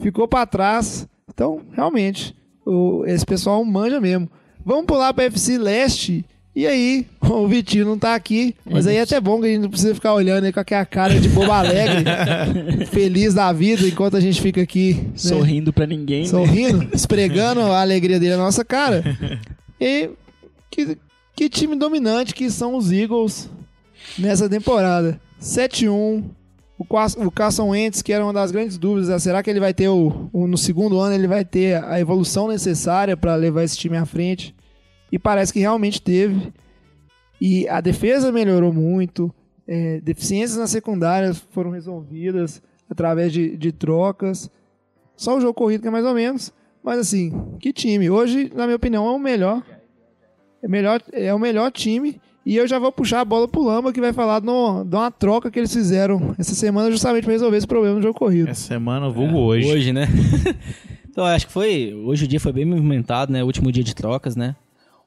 [0.00, 1.06] ficou pra trás.
[1.32, 2.34] Então, realmente,
[2.66, 4.28] o- esse pessoal manja mesmo.
[4.64, 6.24] Vamos pular pra FC Leste.
[6.54, 9.62] E aí, o Vitinho não tá aqui, mas aí é até bom que a gente
[9.62, 12.04] não precisa ficar olhando aí com aquela cara de bobo alegre,
[12.92, 16.22] feliz da vida, enquanto a gente fica aqui né, Sorrindo pra ninguém.
[16.22, 16.28] né?
[16.28, 19.02] sorrindo, esfregando a alegria dele na nossa cara.
[19.84, 20.10] E
[20.70, 20.96] que,
[21.34, 23.50] que time dominante que são os Eagles
[24.16, 25.20] nessa temporada.
[25.40, 26.22] 7-1.
[26.78, 26.84] O,
[27.26, 29.88] o Carson Wentz, que era uma das grandes dúvidas, é, será que ele vai ter
[29.88, 33.96] o, o- no segundo ano ele vai ter a evolução necessária para levar esse time
[33.96, 34.54] à frente?
[35.12, 36.50] E parece que realmente teve.
[37.38, 39.32] E a defesa melhorou muito.
[39.68, 44.50] é, deficiências na secundária foram resolvidas através de, de trocas.
[45.16, 46.52] Só o jogo corrido que é mais ou menos.
[46.82, 48.10] Mas assim, que time.
[48.10, 49.62] Hoje, na minha opinião, é o melhor.
[50.62, 52.20] É, melhor, é o melhor time.
[52.44, 54.96] E eu já vou puxar a bola pro Lamba, que vai falar de uma, de
[54.96, 58.48] uma troca que eles fizeram essa semana justamente para resolver esse problema no jogo corrido.
[58.48, 59.70] Essa semana, vulgo hoje.
[59.70, 60.08] Hoje, né?
[61.08, 61.94] então, acho que foi.
[61.94, 63.44] Hoje o dia foi bem movimentado, né?
[63.44, 64.56] Último dia de trocas, né?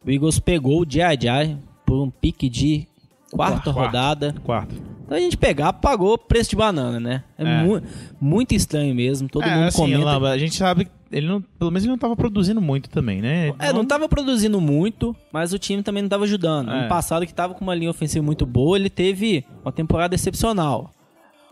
[0.05, 1.57] O Eagles pegou o J.I.J.
[1.85, 2.87] por um pique de
[3.31, 3.71] quarta Quarto.
[3.71, 4.35] rodada.
[4.43, 4.75] Quarto.
[5.05, 7.23] Então a gente pegar, pagou preço de banana, né?
[7.37, 7.63] É, É.
[7.63, 7.81] mu-
[8.19, 9.29] muito estranho mesmo.
[9.29, 10.03] Todo é, mundo assim, comenta.
[10.03, 13.21] Lamba, a gente sabe que ele não, pelo menos ele não tava produzindo muito também,
[13.21, 13.53] né?
[13.59, 16.71] É, não tava produzindo muito, mas o time também não tava ajudando.
[16.71, 16.83] É.
[16.83, 20.91] No passado, que tava com uma linha ofensiva muito boa, ele teve uma temporada excepcional.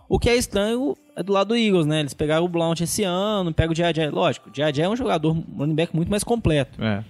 [0.10, 2.00] O que é estranho é do lado do Eagles, né?
[2.00, 4.10] Eles pegaram o Blount esse ano, pegam o J.J.
[4.10, 4.84] Lógico, o J.J.
[4.84, 6.84] é um jogador, um running back muito mais completo.
[6.84, 7.04] É.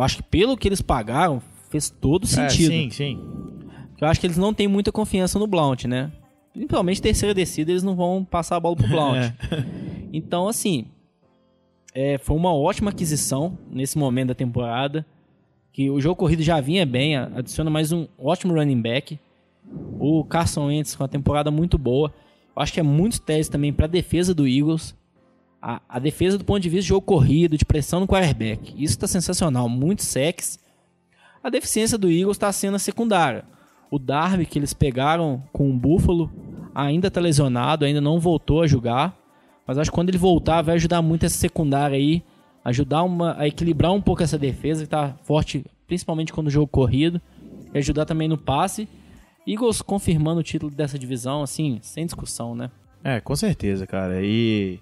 [0.00, 2.70] Eu acho que pelo que eles pagaram, fez todo É, sentido.
[2.70, 3.20] sim, sim.
[4.00, 6.10] Eu acho que eles não têm muita confiança no Blount, né?
[6.54, 9.32] Principalmente terceira descida, eles não vão passar a bola pro Blount.
[9.52, 9.64] É.
[10.10, 10.86] Então, assim,
[11.94, 15.04] é, foi uma ótima aquisição nesse momento da temporada.
[15.70, 19.18] Que o jogo corrido já vinha bem, adiciona mais um ótimo running back.
[20.00, 22.12] O Carson Wentz com uma temporada muito boa.
[22.56, 24.96] Eu acho que é muito teste também para a defesa do Eagles.
[25.60, 28.72] A, a defesa do ponto de vista de jogo corrido, de pressão no quarterback.
[28.72, 29.68] Isso está sensacional.
[29.68, 30.58] Muito sacks.
[31.42, 33.44] A deficiência do Eagles está sendo a secundária.
[33.90, 36.30] O Darby que eles pegaram com o Buffalo
[36.74, 39.16] ainda está lesionado, ainda não voltou a jogar.
[39.66, 42.22] Mas acho que quando ele voltar vai ajudar muito essa secundária aí.
[42.64, 46.66] Ajudar uma, a equilibrar um pouco essa defesa que está forte, principalmente quando o jogo
[46.66, 47.20] corrido.
[47.72, 48.88] E ajudar também no passe.
[49.46, 52.70] Eagles confirmando o título dessa divisão, assim, sem discussão, né?
[53.02, 54.20] É, com certeza, cara.
[54.22, 54.78] E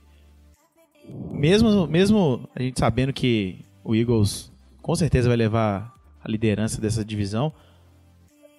[1.32, 4.50] mesmo, mesmo a gente sabendo que o Eagles
[4.82, 7.52] com certeza vai levar a liderança dessa divisão,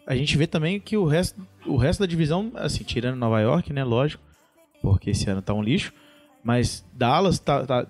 [0.05, 3.71] a gente vê também que o resto, o resto da divisão, assim, tirando Nova York,
[3.71, 4.23] né, lógico,
[4.81, 5.93] porque esse ano tá um lixo,
[6.43, 7.87] mas Dallas tá, tá-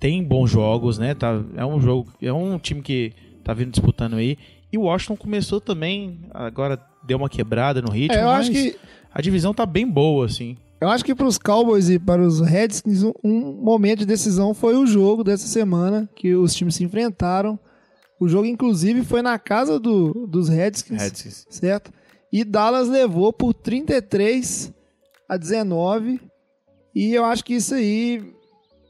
[0.00, 1.14] tem bons jogos, né?
[1.14, 3.12] Tá, é um jogo, é um time que
[3.44, 4.36] tá vindo disputando aí.
[4.72, 8.76] E o Washington começou também, agora deu uma quebrada no ritmo, É, eu acho que
[9.14, 10.56] a divisão tá bem boa, assim.
[10.82, 14.76] Eu acho que para os Cowboys e para os Redskins, um- momento de decisão foi
[14.76, 17.58] o jogo dessa semana, que os times se enfrentaram.
[18.20, 21.46] O jogo, inclusive, foi na casa do, dos Redskins, Redskins.
[21.50, 21.92] certo?
[22.32, 24.72] E Dallas levou por 33
[25.28, 26.20] a 19.
[26.94, 28.22] E eu acho que isso aí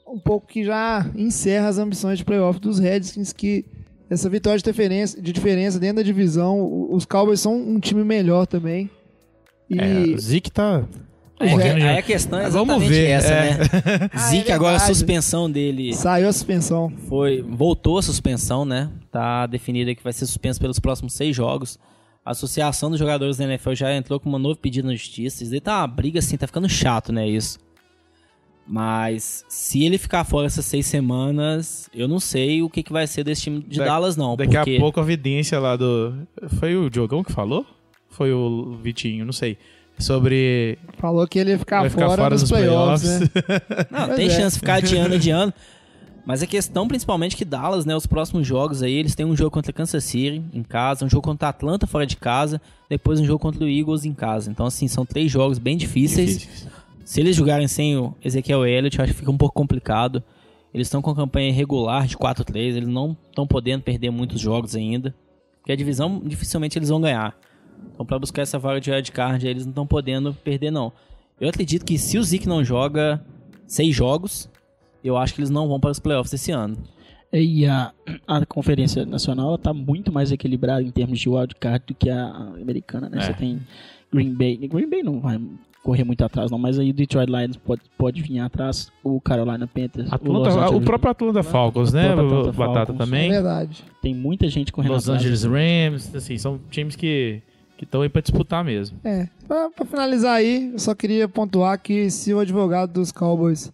[0.09, 3.65] um pouco que já encerra as ambições de playoff dos Redskins, que
[4.11, 8.47] essa vitória de diferença, de diferença dentro da divisão, os Cowboys são um time melhor
[8.47, 8.91] também.
[9.71, 10.87] E É, o Zeke tá.
[11.41, 13.59] Aí, correndo aí a questão é Vamos exatamente ver, essa, é.
[13.59, 14.11] né?
[14.31, 16.93] Zeke é agora a suspensão dele saiu a suspensão.
[17.09, 18.91] foi voltou a suspensão, né?
[19.11, 21.79] Tá definida que vai ser suspenso pelos próximos seis jogos.
[22.25, 25.43] A Associação dos Jogadores da NFL já entrou com uma novo pedido na justiça.
[25.43, 27.29] Isso daí tá uma briga assim, tá ficando chato, né?
[27.29, 27.59] Isso.
[28.65, 33.07] Mas se ele ficar fora essas seis semanas, eu não sei o que, que vai
[33.09, 34.37] ser desse time de Da- Dallas, não.
[34.37, 34.77] Daqui porque...
[34.77, 36.15] a pouco a evidência lá do.
[36.61, 37.67] Foi o Diogão que falou?
[38.09, 39.59] Foi o Vitinho, não sei.
[40.03, 40.79] Sobre.
[40.99, 43.31] Falou que ele ia ficar, ficar fora, fora dos dos playoffs, playoffs.
[43.49, 43.87] né?
[43.91, 44.31] Não, Pois tem é.
[44.31, 45.55] chance de ficar adiando, adiando.
[46.25, 49.51] Mas a questão, principalmente, que Dallas, né, os próximos jogos aí, eles têm um jogo
[49.51, 53.41] contra Kansas City em casa, um jogo contra Atlanta fora de casa, depois um jogo
[53.41, 54.49] contra o Eagles em casa.
[54.51, 56.39] Então, assim, são três jogos bem difíceis.
[56.39, 56.69] Difíceis.
[57.05, 60.23] Se eles jogarem sem o Ezequiel Elliott, eu acho que fica um pouco complicado.
[60.73, 65.13] Eles estão com campanha irregular de 4-3, eles não estão podendo perder muitos jogos ainda.
[65.59, 67.37] Porque a divisão, dificilmente eles vão ganhar.
[67.95, 70.93] Então, pra buscar essa vaga de wildcard, eles não estão podendo perder, não.
[71.41, 73.23] Eu acredito que se o Zeke não joga
[73.67, 74.49] seis jogos,
[75.05, 76.77] eu acho que eles não vão para os playoffs esse ano.
[77.33, 77.93] E a,
[78.27, 82.27] a Conferência Nacional está muito mais equilibrada em termos de wildcard do que a
[82.61, 83.19] americana, né?
[83.19, 83.21] É.
[83.23, 83.61] Você tem
[84.13, 84.57] Green Bay.
[84.69, 85.41] Green Bay não vai
[85.83, 89.67] correr muito atrás, não, mas aí o Detroit Lions pode, pode vir atrás, o Carolina
[89.67, 92.11] Panthers, o, Los Atlanta, o Angeles- próprio Atlanta Falcons, né?
[92.11, 92.95] Atlanta O Batata Falcons.
[92.95, 93.31] É também.
[93.31, 93.85] verdade.
[94.01, 95.23] Tem muita gente correndo Los atrás.
[95.23, 97.43] Angeles Rams, assim, são times que
[97.85, 98.99] estão aí pra disputar mesmo.
[99.05, 103.73] É, pra, pra finalizar aí, eu só queria pontuar que se o advogado dos Cowboys,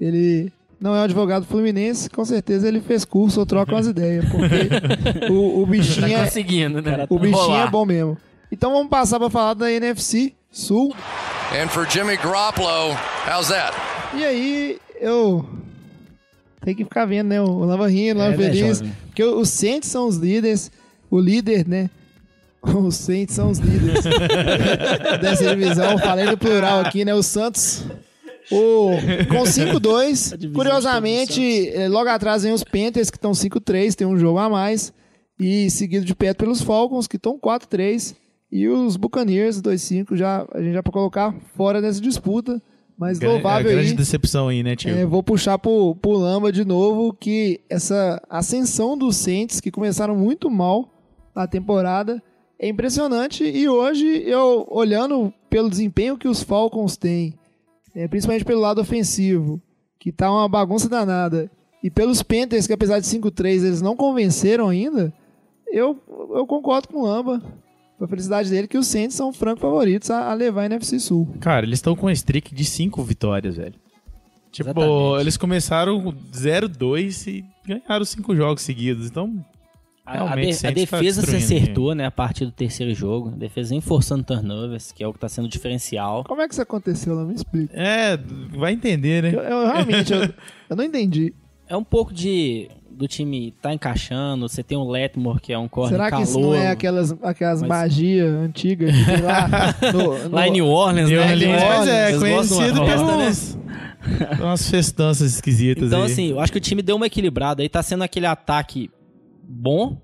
[0.00, 4.24] ele não é um advogado fluminense, com certeza ele fez curso ou troca umas ideias,
[4.30, 7.06] porque o, o bichinho, é, conseguindo, né?
[7.08, 8.16] o bichinho é bom mesmo.
[8.50, 10.94] Então vamos passar pra falar da NFC Sul.
[11.52, 12.96] And for Jimmy Garoppolo,
[13.26, 13.76] how's that?
[14.14, 15.46] E aí, eu
[16.62, 17.40] tenho que ficar vendo, né?
[17.40, 18.78] O Lava rindo, o Lava É, né, feliz.
[18.78, 18.92] jovem?
[19.06, 20.70] porque os Saints são os líderes.
[21.10, 21.90] O líder, né?
[22.86, 24.04] Os Saints são os líderes
[25.22, 25.98] dessa divisão.
[25.98, 27.14] Falei no plural aqui, né?
[27.14, 27.84] Os Santos.
[28.50, 28.90] O,
[29.28, 30.36] com 5-2.
[30.36, 34.48] divisão Curiosamente, eh, logo atrás vem os Panthers, que estão 5-3, tem um jogo a
[34.48, 34.92] mais.
[35.38, 38.16] E seguido de perto pelos Falcons, que estão 4-3.
[38.50, 42.60] E os Buccaneers, 2-5, já, a gente já pode colocar fora dessa disputa.
[42.98, 43.96] Mas louvável é, grande aí.
[43.96, 44.90] decepção aí, né, tio?
[44.90, 50.16] É, vou puxar pro, pro Lamba de novo que essa ascensão dos Saints, que começaram
[50.16, 50.92] muito mal
[51.32, 52.20] a temporada,
[52.58, 53.44] é impressionante.
[53.44, 57.34] E hoje, eu olhando pelo desempenho que os Falcons têm,
[57.94, 59.60] é, principalmente pelo lado ofensivo,
[59.98, 61.50] que tá uma bagunça danada,
[61.82, 65.12] e pelos Panthers, que apesar de 5-3 eles não convenceram ainda,
[65.70, 66.00] eu,
[66.34, 67.40] eu concordo com o Lamba.
[67.96, 71.00] Com a felicidade dele, que os Saints são franco favoritos a, a levar a NFC
[71.00, 71.28] Sul.
[71.40, 73.74] Cara, eles estão com uma streak de 5 vitórias, velho.
[74.52, 75.20] Tipo, Exatamente.
[75.20, 79.08] eles começaram 0-2 e ganharam 5 jogos seguidos.
[79.08, 79.44] Então,
[80.08, 83.28] A, a de- a tá defesa se acertou, né, a partir do terceiro jogo.
[83.28, 86.24] A defesa vem forçando turnovers, que é o que tá sendo diferencial.
[86.24, 87.14] Como é que isso aconteceu?
[87.14, 87.72] Não me explica.
[87.78, 88.16] é,
[88.56, 89.30] vai entender, né?
[89.34, 90.22] Eu, eu realmente, eu,
[90.70, 91.34] eu não entendi.
[91.68, 95.68] É um pouco de do time tá encaixando, você tem o Letmore, que é um
[95.68, 96.24] corre Será que calor.
[96.24, 99.48] isso não é aquelas, aquelas Mas- magias antigas que tem lá
[99.94, 101.32] no, no- Lá em New Orleans, New né?
[101.32, 102.96] Orleans, que mas é, de conhecido né?
[102.98, 103.58] umas,
[104.40, 106.10] umas festanças esquisitas Então, aí.
[106.10, 108.90] assim, eu acho que o time deu uma equilibrada aí, tá sendo aquele ataque
[109.48, 110.00] bom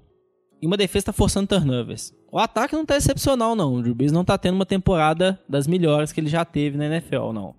[0.60, 2.14] e uma defesa tá forçando turnovers.
[2.32, 3.74] O ataque não tá excepcional, não.
[3.74, 6.86] O Drew Brees não tá tendo uma temporada das melhores que ele já teve na
[6.86, 7.54] NFL, não.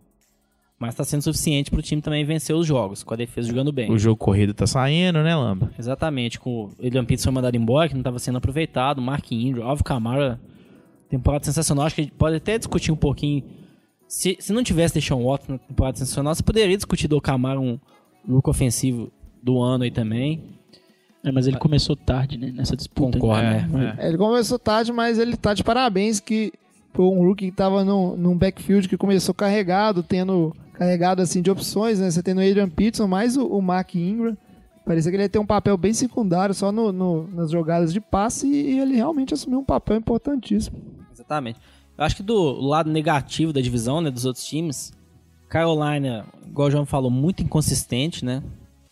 [0.77, 3.89] Mas tá sendo suficiente pro time também vencer os jogos, com a defesa jogando bem.
[3.89, 5.71] O jogo corrido tá saindo, né, Lamba?
[5.79, 9.65] Exatamente, com o Adrian Pitts foi mandado embora, que não estava sendo aproveitado, Mark Ingram,
[9.65, 10.41] Alvin Kamara,
[11.09, 13.43] temporada sensacional, acho que a gente pode até discutir um pouquinho,
[14.07, 17.79] se, se não tivesse Deshaun Watson na temporada sensacional, você poderia discutir do Kamara um
[18.27, 19.11] look ofensivo
[19.41, 20.54] do ano aí também,
[21.25, 22.51] É, mas ele começou tarde, né?
[22.55, 23.17] Nessa disputa.
[23.19, 23.67] concordo, né?
[23.71, 23.97] né?
[24.07, 26.53] Ele começou tarde, mas ele tá de parabéns que
[26.93, 31.49] foi um rookie que tava num, num backfield que começou carregado, tendo carregado assim de
[31.49, 32.11] opções, né?
[32.11, 34.37] Você tem o Adrian Peterson, mais o, o Mark Ingram.
[34.85, 37.99] Parecia que ele ia ter um papel bem secundário só no, no- nas jogadas de
[37.99, 40.77] passe e ele realmente assumiu um papel importantíssimo.
[41.11, 41.59] Exatamente.
[41.97, 44.93] Eu acho que do lado negativo da divisão, né, dos outros times,
[45.49, 48.43] Carolina, igual o João falou, muito inconsistente, né?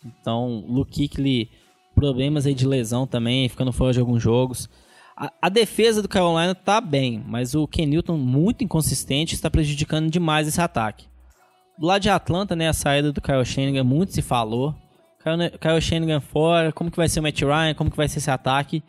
[0.04, 1.48] Então, Luke Kuechly,
[1.94, 4.68] problemas aí de lesão também, ficando fora de alguns jogos.
[5.16, 10.10] A, a defesa do Carolina tá bem, mas o Ken Newton muito inconsistente está prejudicando
[10.10, 11.06] demais esse ataque.
[11.78, 14.74] Do lado de Atlanta, né, a saída do Kyle Shanahan, muito se falou.
[15.22, 18.18] Kyle, Kyle Shanahan fora, como que vai ser o Matt Ryan, como que vai ser
[18.18, 18.82] esse ataque.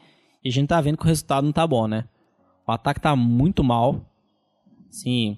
[0.43, 2.05] E a gente tá vendo que o resultado não tá bom, né?
[2.67, 4.01] O ataque tá muito mal.
[4.89, 5.37] Sim,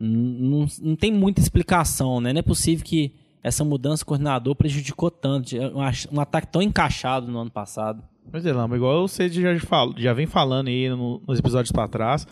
[0.00, 2.32] não, não tem muita explicação, né?
[2.32, 3.14] Não é possível que
[3.46, 5.54] essa mudança de coordenador prejudicou tanto.
[5.56, 8.02] Um, um ataque tão encaixado no ano passado.
[8.32, 11.86] Mas é, Lamba, igual você já, fala, já vem falando aí no- nos episódios pra
[11.86, 12.26] trás,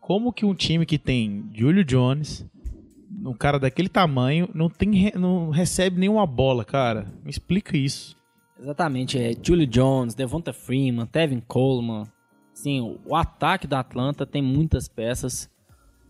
[0.00, 2.46] como que um time que tem Julio Jones,
[3.24, 7.06] um cara daquele tamanho, não, tem, não recebe nenhuma bola, cara?
[7.24, 8.14] Me explica isso.
[8.60, 12.04] Exatamente, é Julio Jones, Devonta Freeman, Tevin Coleman.
[12.52, 15.48] Sim, o ataque da Atlanta tem muitas peças.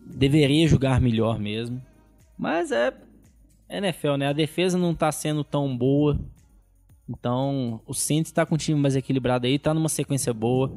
[0.04, 1.80] Deveria jogar melhor mesmo.
[2.38, 2.92] Mas é
[3.70, 4.28] NFL, né?
[4.28, 6.18] A defesa não tá sendo tão boa.
[7.08, 10.70] Então, o Saints tá com um time mais equilibrado aí, tá numa sequência boa.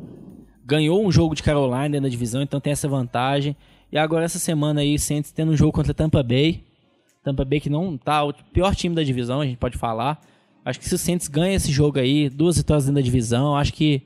[0.65, 3.55] Ganhou um jogo de Carolina na divisão, então tem essa vantagem.
[3.91, 6.63] E agora essa semana aí, o Saints tendo um jogo contra Tampa Bay.
[7.23, 10.21] Tampa Bay que não tá o pior time da divisão, a gente pode falar.
[10.63, 13.73] Acho que se o Saints ganha esse jogo aí, duas vitórias dentro da divisão, acho
[13.73, 14.03] que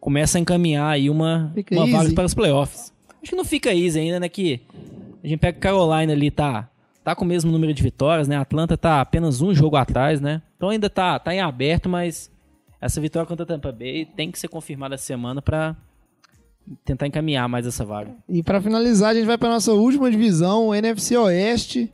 [0.00, 2.92] começa a encaminhar aí uma, Fica uma vaga para os playoffs.
[3.22, 4.28] Acho que não fica easy ainda, né?
[4.28, 4.60] Que
[5.24, 6.68] a gente pega Carolina ali, tá,
[7.06, 8.36] tá com o mesmo número de vitórias, né?
[8.36, 10.42] Atlanta tá apenas um jogo atrás, né?
[10.56, 12.28] Então ainda tá, tá em aberto, mas
[12.80, 15.76] essa vitória contra a Tampa Bay tem que ser confirmada essa semana para
[16.84, 18.10] tentar encaminhar mais essa vaga.
[18.28, 21.92] E pra finalizar, a gente vai pra nossa última divisão, o NFC Oeste.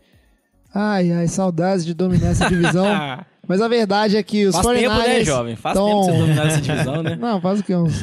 [0.75, 2.87] Ai, ai, saudades de dominar essa divisão.
[3.47, 5.57] Mas a verdade é que os Faz 49ers tempo, né, jovem?
[5.57, 7.17] Faz tão- tempo que você dominar essa divisão, né?
[7.21, 7.77] Não, faz o quê?
[7.77, 8.03] Uns,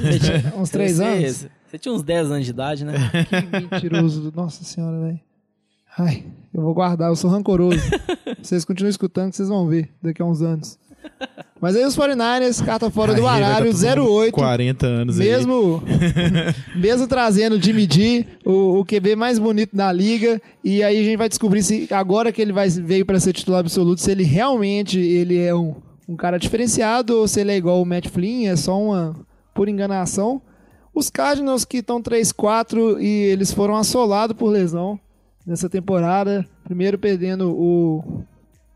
[0.56, 1.48] uns três anos?
[1.66, 2.94] Você tinha uns 10 anos de idade, né?
[3.28, 4.32] Que mentiroso.
[4.36, 5.20] Nossa senhora, velho.
[5.98, 6.24] Ai,
[6.54, 7.80] eu vou guardar, eu sou rancoroso.
[8.42, 10.78] vocês continuam escutando que vocês vão ver daqui a uns anos.
[11.62, 14.34] Mas aí os 49ers, carta fora do baralho, tá todo mundo 08.
[14.34, 15.28] 40 anos aí.
[15.28, 15.84] Mesmo,
[16.76, 21.04] mesmo trazendo o Jimmy G, o, o QB mais bonito da liga, e aí a
[21.04, 24.24] gente vai descobrir se agora que ele vai, veio para ser titular absoluto, se ele
[24.24, 25.76] realmente ele é um,
[26.08, 29.16] um cara diferenciado ou se ele é igual o Matt Flynn, é só uma
[29.54, 30.42] por enganação.
[30.94, 34.98] Os Cardinals que estão 3-4 e eles foram assolados por lesão
[35.46, 36.48] nessa temporada.
[36.64, 38.24] Primeiro perdendo o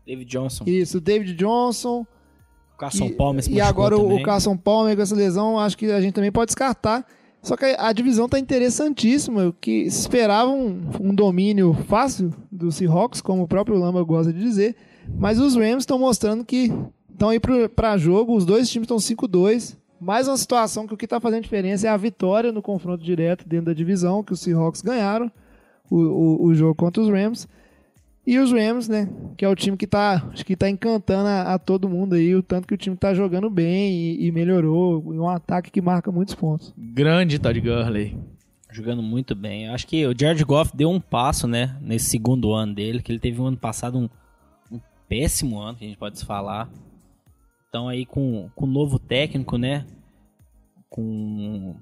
[0.06, 0.64] David Johnson.
[0.66, 2.06] isso, o David Johnson,
[2.74, 4.20] O Carson e, Palmer e agora o, também.
[4.20, 7.06] o Carson Palmer com essa lesão, acho que a gente também pode descartar.
[7.42, 12.72] Só que a, divisão tá interessantíssima, o que se esperava um, um domínio fácil do
[12.72, 14.74] Seahawks, como o próprio Lamba gosta de dizer,
[15.06, 16.72] mas os Rams estão mostrando que
[17.12, 19.76] estão aí para jogo, os dois times estão 5-2.
[20.00, 23.46] Mais uma situação que o que está fazendo diferença é a vitória no confronto direto
[23.46, 25.30] dentro da divisão, que os Seahawks ganharam
[25.90, 27.48] o, o, o jogo contra os Rams.
[28.26, 29.08] E os Rams, né?
[29.36, 32.34] Que é o time que tá, acho que tá encantando a, a todo mundo aí,
[32.34, 35.12] o tanto que o time tá jogando bem e, e melhorou.
[35.12, 36.72] E um ataque que marca muitos pontos.
[36.76, 38.16] Grande Todd Gurley.
[38.70, 39.68] Jogando muito bem.
[39.68, 41.76] Acho que o Jared Goff deu um passo, né?
[41.82, 44.08] Nesse segundo ano dele, que ele teve um ano passado um,
[44.72, 46.68] um péssimo ano, que a gente pode se falar.
[47.68, 49.84] Então aí com, com o novo técnico, né?
[50.88, 51.76] Com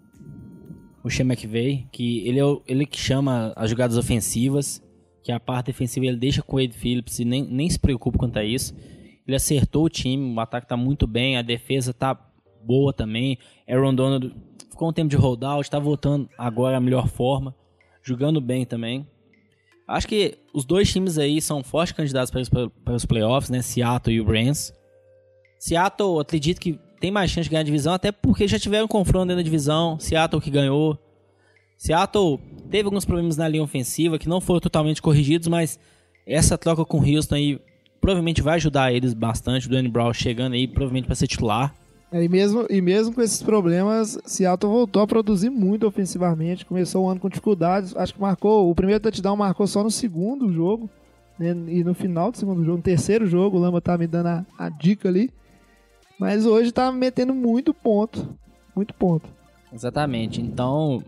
[1.04, 4.82] o Sean McVay, que ele é o- ele que chama as jogadas ofensivas,
[5.22, 8.18] que a parte defensiva ele deixa com o Wade Phillips e nem, nem se preocupa
[8.18, 8.74] quanto a isso.
[9.26, 12.14] Ele acertou o time, o ataque tá muito bem, a defesa tá
[12.64, 13.38] boa também.
[13.68, 14.34] Aaron Donald
[14.70, 17.54] ficou um tempo de holdout, tá voltando agora à melhor forma,
[18.02, 19.06] jogando bem também.
[19.86, 23.60] Acho que os dois times aí são fortes candidatos para os, para os playoffs, né?
[23.62, 24.72] Seattle e o Rams.
[25.58, 28.88] Seattle, acredito que tem mais chance de ganhar a divisão, até porque já tiveram um
[28.88, 29.98] confronto dentro da divisão.
[29.98, 30.96] Seattle que ganhou.
[31.76, 32.38] Seattle
[32.70, 35.80] teve alguns problemas na linha ofensiva que não foram totalmente corrigidos, mas
[36.24, 37.60] essa troca com o Houston aí
[38.00, 39.66] provavelmente vai ajudar eles bastante.
[39.66, 41.74] O Danny Brown chegando aí, provavelmente para ser titular.
[42.12, 46.64] É, E mesmo, e mesmo com esses problemas, Seattle voltou a produzir muito ofensivamente.
[46.64, 47.96] Começou o ano com dificuldades.
[47.96, 48.70] Acho que marcou.
[48.70, 50.88] O primeiro touchdown marcou só no segundo jogo.
[51.36, 54.28] né, E no final do segundo jogo, no terceiro jogo, o Lamba tá me dando
[54.28, 55.32] a, a dica ali.
[56.22, 58.38] Mas hoje tá metendo muito ponto.
[58.76, 59.28] Muito ponto.
[59.72, 60.40] Exatamente.
[60.40, 61.02] Então,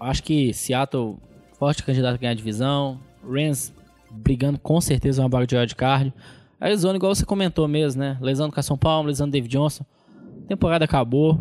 [0.00, 1.16] acho que Seattle
[1.56, 2.98] forte candidato a ganhar a divisão.
[3.24, 3.72] Rams
[4.10, 6.12] brigando com certeza uma vaga de wild card.
[6.60, 8.18] Arizona, igual você comentou mesmo, né?
[8.20, 9.84] Lesão do Carson Palmer, lesão David Johnson.
[10.48, 11.38] temporada acabou.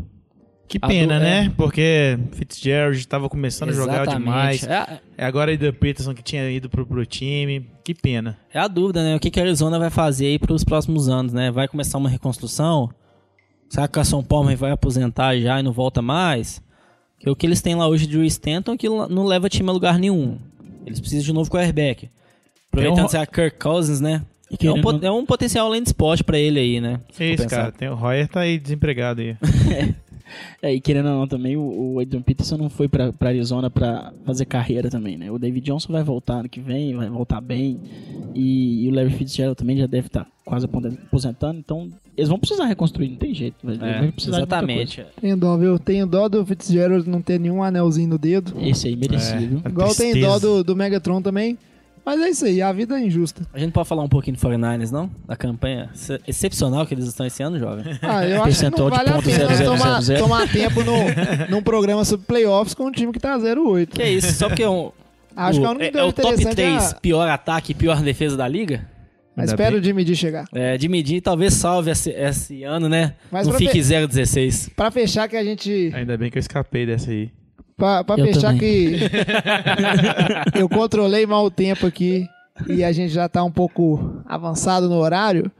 [0.71, 1.53] Que A pena, do- né?
[1.57, 4.19] Porque Fitzgerald estava começando a jogar Exatamente.
[4.19, 4.63] demais.
[4.63, 7.67] É, É agora Aidan Peterson que tinha ido pro, pro time.
[7.83, 8.37] Que pena.
[8.53, 9.13] é a dúvida, né?
[9.15, 11.51] O que, que a Arizona vai fazer aí para os próximos anos, né?
[11.51, 12.89] Vai começar uma reconstrução?
[13.69, 16.61] Será que o Carson Palmer vai aposentar já e não volta mais?
[17.17, 19.67] Porque o que eles têm lá hoje de Drew Stanton é que não leva time
[19.69, 20.37] a lugar nenhum.
[20.85, 22.09] Eles precisam de um novo quarterback.
[22.71, 24.21] Aproveitando um- que é a Kirk Cousins, né?
[24.61, 26.99] É um, pot- é um potencial além de esporte pra ele aí, né?
[27.19, 27.71] É isso, cara.
[27.73, 29.35] Tem, o Royer tá aí desempregado aí.
[29.69, 29.93] É,
[30.63, 34.11] e querendo ou não também, o, o Adrian Peterson não foi pra, pra Arizona pra
[34.25, 35.31] fazer carreira também, né?
[35.31, 37.79] O David Johnson vai voltar ano que vem, vai voltar bem.
[38.33, 41.59] E, e o Larry Fitzgerald também já deve estar quase aposen- aposentando.
[41.59, 43.55] Então, eles vão precisar reconstruir, não tem jeito.
[43.63, 45.05] Vai, É, exatamente.
[45.19, 45.77] Tenho dó, viu?
[45.79, 48.53] Tenho dó do Fitzgerald não ter nenhum anelzinho no dedo.
[48.59, 49.69] Esse aí merecia, É.
[49.69, 51.57] Igual tem dó do, do Megatron também.
[52.05, 53.43] Mas é isso aí, a vida é injusta.
[53.53, 55.09] A gente pode falar um pouquinho do 49ers, não?
[55.27, 57.85] Da campanha ex- excepcional que eles estão esse ano, jovem.
[58.01, 60.19] Ah, eu acho que não vale a pena zero, zero, tomar, zero, zero.
[60.21, 60.93] tomar tempo no,
[61.49, 63.89] num programa sobre playoffs com um time que tá 0-8.
[63.89, 64.33] Que é isso?
[64.33, 64.91] Só porque é um,
[65.35, 67.71] Acho o, que a única é, é o top interessante 3 é a- pior ataque
[67.71, 68.89] e pior defesa da liga?
[69.35, 69.73] Mas bem.
[69.75, 70.45] o Jimmy D chegar.
[70.53, 73.13] É, de medir, talvez salve esse, esse ano, né?
[73.31, 74.71] Mas não fique ver- 0-16.
[74.75, 75.89] Pra fechar que a gente...
[75.95, 77.31] Ainda bem que eu escapei dessa aí.
[77.81, 78.59] Pra, pra fechar também.
[78.59, 78.99] que...
[80.53, 82.27] eu controlei mal o tempo aqui.
[82.69, 85.51] e a gente já tá um pouco avançado no horário,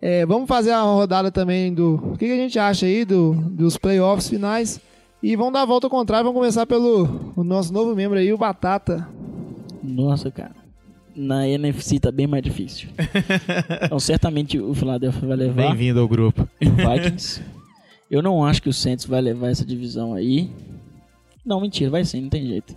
[0.00, 1.96] é, vamos fazer a rodada também do.
[1.96, 4.80] O que, que a gente acha aí do, dos playoffs finais?
[5.22, 8.32] E vamos dar a volta ao contrário, vamos começar pelo o nosso novo membro aí,
[8.32, 9.06] o Batata.
[9.82, 10.56] Nossa, cara.
[11.14, 12.88] Na NFC tá bem mais difícil.
[13.84, 16.48] então, certamente o Philadelphia vai levar Bem-vindo ao grupo.
[16.62, 17.42] o Vikings.
[18.10, 20.50] Eu não acho que o Saints vai levar essa divisão aí.
[21.46, 22.74] Não, mentira, vai sim, não tem jeito.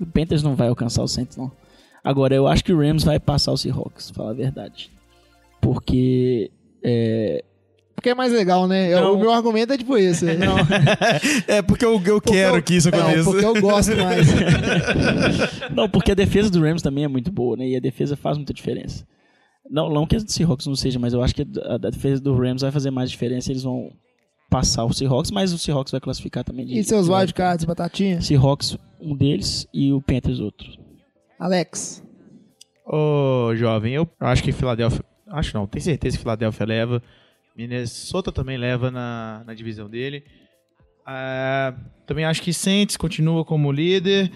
[0.00, 1.52] O Panthers não vai alcançar o Saints, não.
[2.02, 4.90] Agora, eu acho que o Rams vai passar o Seahawks, pra falar a verdade.
[5.60, 6.50] Porque
[6.82, 7.44] é,
[7.94, 8.92] Porque é mais legal, né?
[8.94, 9.14] Eu- Não.
[9.14, 10.24] O meu argumento é tipo esse.
[10.38, 10.56] Não,
[11.48, 13.24] É porque eu, eu quero que isso não, aconteça.
[13.30, 14.26] porque eu gosto mais.
[15.74, 17.68] Não, porque a defesa do Rams também é muito boa, né?
[17.68, 19.04] E a defesa faz muita diferença.
[19.70, 22.22] Não, não que a do Seahawks não seja, mas eu acho que a, a defesa
[22.22, 23.50] do Rams vai fazer mais diferença.
[23.52, 23.90] Eles vão
[24.50, 26.66] passar o Seahawks, mas o Seahawks vai classificar também.
[26.66, 28.20] De, E seus de wildcards, Batatinha?
[28.20, 30.66] Seahawks, um deles, e o Panthers, outro.
[31.38, 32.02] Alex.
[32.86, 35.04] Ô, jovem, eu acho que Filadélfia.
[35.30, 37.02] Acho não, tenho certeza que Filadélfia leva.
[37.56, 40.24] Minnesota também leva na, na divisão dele.
[41.04, 41.74] Ah,
[42.06, 44.30] também acho que Saints continua como líder.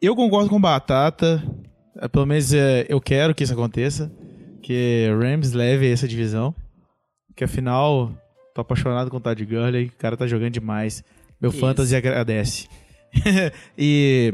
[0.00, 1.42] Eu concordo com Batata.
[1.96, 4.10] É, Pelo menos é, eu quero que isso aconteça.
[4.62, 6.54] Que Rams leve essa divisão.
[7.36, 8.12] Que afinal,
[8.54, 9.86] tô apaixonado com o Todd Gurley.
[9.86, 11.04] O cara tá jogando demais.
[11.40, 11.58] Meu Isso.
[11.60, 12.68] fantasy agradece.
[13.76, 14.32] e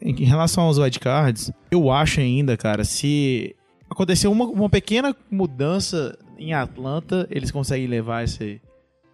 [0.00, 3.56] em relação aos wildcards, eu acho ainda, cara, se
[3.90, 8.60] acontecer uma, uma pequena mudança em Atlanta, eles conseguem levar esse,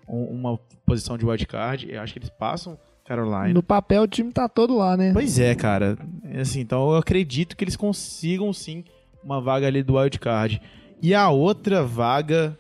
[0.09, 1.89] um- uma posição de wildcard.
[1.91, 3.55] Eu acho que eles passam Carolina.
[3.55, 5.13] No papel o time tá todo lá, né?
[5.13, 5.97] Pois é, cara.
[6.25, 8.85] É Assim, então eu acredito que eles consigam sim
[9.23, 10.61] uma vaga ali do wildcard.
[11.01, 12.57] E a outra vaga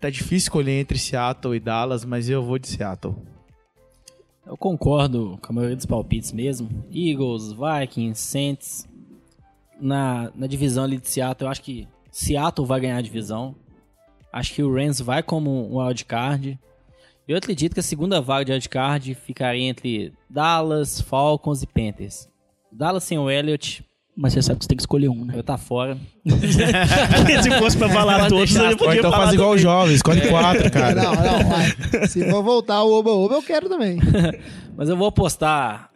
[0.00, 3.14] tá difícil escolher entre Seattle e Dallas, mas eu vou de Seattle.
[4.46, 6.68] Eu concordo com a maioria dos palpites mesmo.
[6.92, 8.88] Eagles, Vikings, Saints.
[9.80, 13.56] Na, na divisão ali de Seattle, eu acho que Seattle vai ganhar a divisão.
[14.32, 16.58] Acho que o Rams vai como um wildcard.
[17.26, 22.28] Eu acredito que a segunda vaga de wildcard ficaria entre Dallas, Falcons e Panthers.
[22.70, 23.84] Dallas sem o Elliott,
[24.16, 25.34] Mas você sabe que você tem que escolher um, né?
[25.36, 25.98] eu tá fora.
[27.42, 30.70] Se fosse pra falar todos, Ou podia então falar faz igual os jovens, escolhe quatro,
[30.70, 30.94] cara.
[30.94, 32.06] Não, não, vai.
[32.06, 33.98] Se for voltar o Oba-Oba, eu quero também.
[34.76, 35.90] Mas eu vou apostar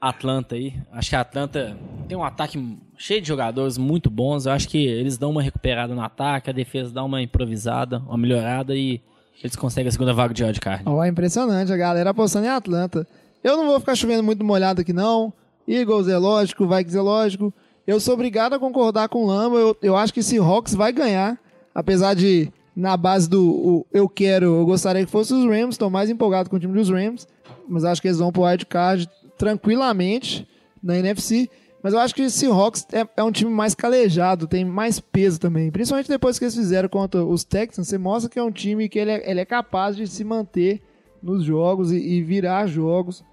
[0.00, 0.74] Atlanta aí.
[0.92, 1.76] Acho que a Atlanta
[2.08, 4.46] tem um ataque cheio de jogadores muito bons.
[4.46, 8.16] Eu acho que eles dão uma recuperada no ataque, a defesa dá uma improvisada, uma
[8.16, 9.00] melhorada e
[9.42, 10.84] eles conseguem a segunda vaga de wildcard.
[10.86, 13.06] Ó, é impressionante, a galera apostando em Atlanta.
[13.42, 15.32] Eu não vou ficar chovendo muito molhado aqui, não.
[15.70, 17.54] Eagles é lógico, Vikings é lógico.
[17.86, 19.56] Eu sou obrigado a concordar com o Lamba.
[19.56, 21.38] Eu, eu acho que esse Hawks vai ganhar.
[21.72, 25.74] Apesar de, na base do o eu quero, eu gostaria que fosse os Rams.
[25.74, 27.26] Estou mais empolgado com o time dos Rams.
[27.68, 29.08] Mas acho que eles vão pro wildcard
[29.38, 30.46] tranquilamente
[30.82, 31.48] na NFC.
[31.82, 35.40] Mas eu acho que esse Hawks é, é um time mais calejado, tem mais peso
[35.40, 35.70] também.
[35.70, 38.98] Principalmente depois que eles fizeram contra os Texans, você mostra que é um time que
[38.98, 40.82] ele é, ele é capaz de se manter
[41.22, 43.24] nos jogos e, e virar jogos.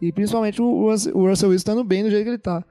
[0.00, 2.62] E principalmente o, Russell- o Russell Wilson estando bem do jeito que ele tá.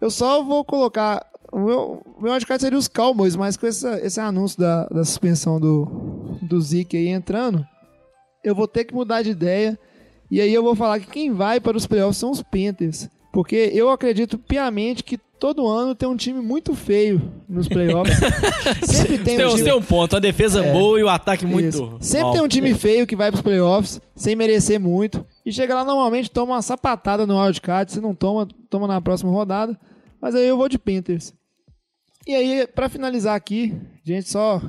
[0.00, 1.24] Eu só vou colocar.
[1.52, 5.58] O meu, meu wildcard seria os Cowboys, mas com esse, esse anúncio da, da suspensão
[5.60, 7.64] do, do Zeke aí entrando,
[8.44, 9.78] eu vou ter que mudar de ideia.
[10.30, 13.08] E aí eu vou falar que quem vai para os playoffs são os Panthers.
[13.32, 18.18] Porque eu acredito piamente que todo ano tem um time muito feio nos playoffs.
[18.82, 19.62] Sempre tem Tem, um time...
[19.64, 21.68] tem um ponto, a defesa boa e o ataque muito.
[21.68, 21.96] Isso.
[22.00, 22.32] Sempre mal.
[22.32, 25.24] tem um time feio que vai pros playoffs sem merecer muito.
[25.46, 27.92] E chega lá normalmente toma uma sapatada no wildcard.
[27.92, 29.78] Se não toma, toma na próxima rodada.
[30.20, 31.32] Mas aí eu vou de Panthers.
[32.26, 33.72] E aí, pra finalizar aqui,
[34.02, 34.60] gente, só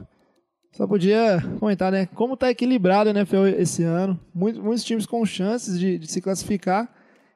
[0.71, 2.05] só podia comentar, né?
[2.13, 4.19] Como tá equilibrado a NFL esse ano.
[4.31, 6.87] Muitos, muitos times com chances de, de se classificar.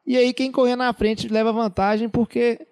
[0.06, 2.68] E aí, quem correr na frente leva vantagem porque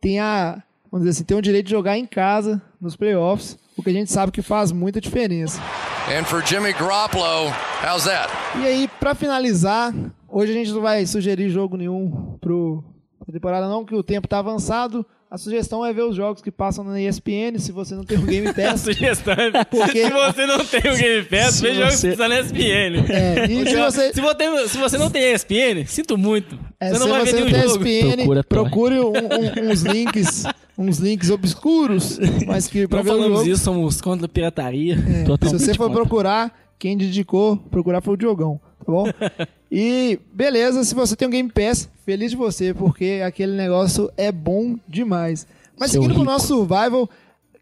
[0.00, 0.62] tem a.
[0.90, 3.92] Vamos dizer assim, tem o direito de jogar em casa nos playoffs, o que a
[3.92, 5.60] gente sabe que faz muita diferença.
[6.08, 7.52] And for Jimmy Garoppolo,
[7.82, 8.28] how's that?
[8.60, 9.94] E aí, pra finalizar,
[10.28, 12.84] hoje a gente não vai sugerir jogo nenhum pro
[13.24, 15.06] pra temporada não, que o tempo tá avançado.
[15.30, 18.22] A sugestão é ver os jogos que passam na ESPN, se você não tem o
[18.22, 18.80] Game A Pass.
[18.82, 22.06] sugestão é Porque- se você não tem o Game Pass, Se veja você- jogos que
[22.08, 23.06] está na ESPN.
[23.08, 26.58] É, e se você, Se você, se você não tem ESPN, sinto muito.
[26.78, 27.86] é, você não se vai ver você não nenhum tem jogo.
[27.86, 28.46] ESPN, Procura torrent.
[28.70, 30.42] procure um- um- uns links,
[30.76, 33.50] uns links obscuros, mas que pra Não ver o falamos jogo.
[33.50, 34.94] isso, somos contra a pirataria.
[34.94, 36.02] É, se você for contra.
[36.02, 39.04] procurar, quem dedicou, procurar foi o Diogão, tá bom?
[39.70, 44.32] e beleza, se você tem um Game Pass, feliz de você, porque aquele negócio é
[44.32, 45.46] bom demais.
[45.78, 47.08] Mas Seu seguindo pro nosso survival,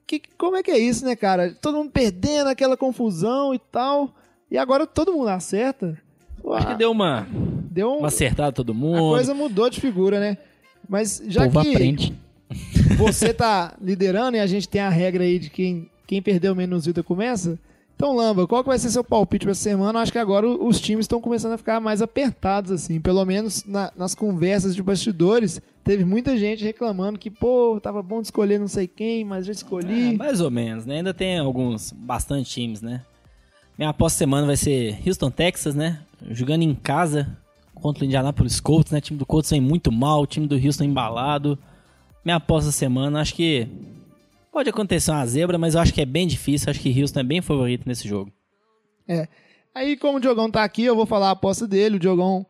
[0.06, 1.54] que, como é que é isso, né, cara?
[1.60, 4.10] Todo mundo perdendo aquela confusão e tal.
[4.50, 5.96] E agora todo mundo acerta.
[6.52, 7.28] Acho que deu uma,
[7.70, 9.10] deu um, uma acertada todo a mundo.
[9.10, 10.38] coisa mudou de figura, né?
[10.88, 12.14] Mas O já povo que aprende.
[12.96, 16.86] Você tá liderando e a gente tem a regra aí de quem, quem perdeu menos
[16.86, 17.58] vida começa.
[17.94, 20.00] Então, Lamba, qual que vai ser seu palpite pra essa semana?
[20.00, 22.98] Acho que agora os times estão começando a ficar mais apertados, assim.
[22.98, 28.22] Pelo menos na- nas conversas de bastidores, teve muita gente reclamando que, pô, tava bom
[28.22, 30.16] de escolher não sei quem, mas já É, escolhi.
[30.16, 30.96] mais ou menos, né?
[30.96, 33.02] Ainda tem alguns, bastante times, né?
[33.76, 36.00] Minha aposta semana vai ser Houston, Texas, né?
[36.30, 37.36] Jogando em casa
[37.74, 38.98] contra o Indianapolis Colts, né?
[38.98, 41.58] O time do Colts vem muito mal, o time do Houston embalado.
[42.24, 43.66] Minha aposta semana, acho que
[44.52, 46.70] pode acontecer uma zebra, mas eu acho que é bem difícil.
[46.70, 48.30] Acho que Houston é bem favorito nesse jogo.
[49.74, 51.96] Aí, como o Diogão tá aqui, eu vou falar a aposta dele.
[51.96, 52.44] O Diogão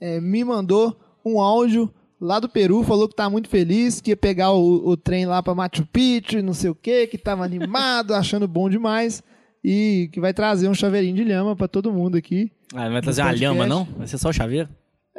[0.00, 4.16] é, me mandou um áudio lá do Peru, falou que tá muito feliz, que ia
[4.16, 7.44] pegar o, o trem lá pra Machu Picchu e não sei o que, que tava
[7.44, 9.22] animado, achando bom demais.
[9.64, 12.50] E que vai trazer um chaveirinho de lhama pra todo mundo aqui.
[12.74, 13.84] Ah, não vai trazer uma lhama, não?
[13.96, 14.68] Vai ser só o chaveiro?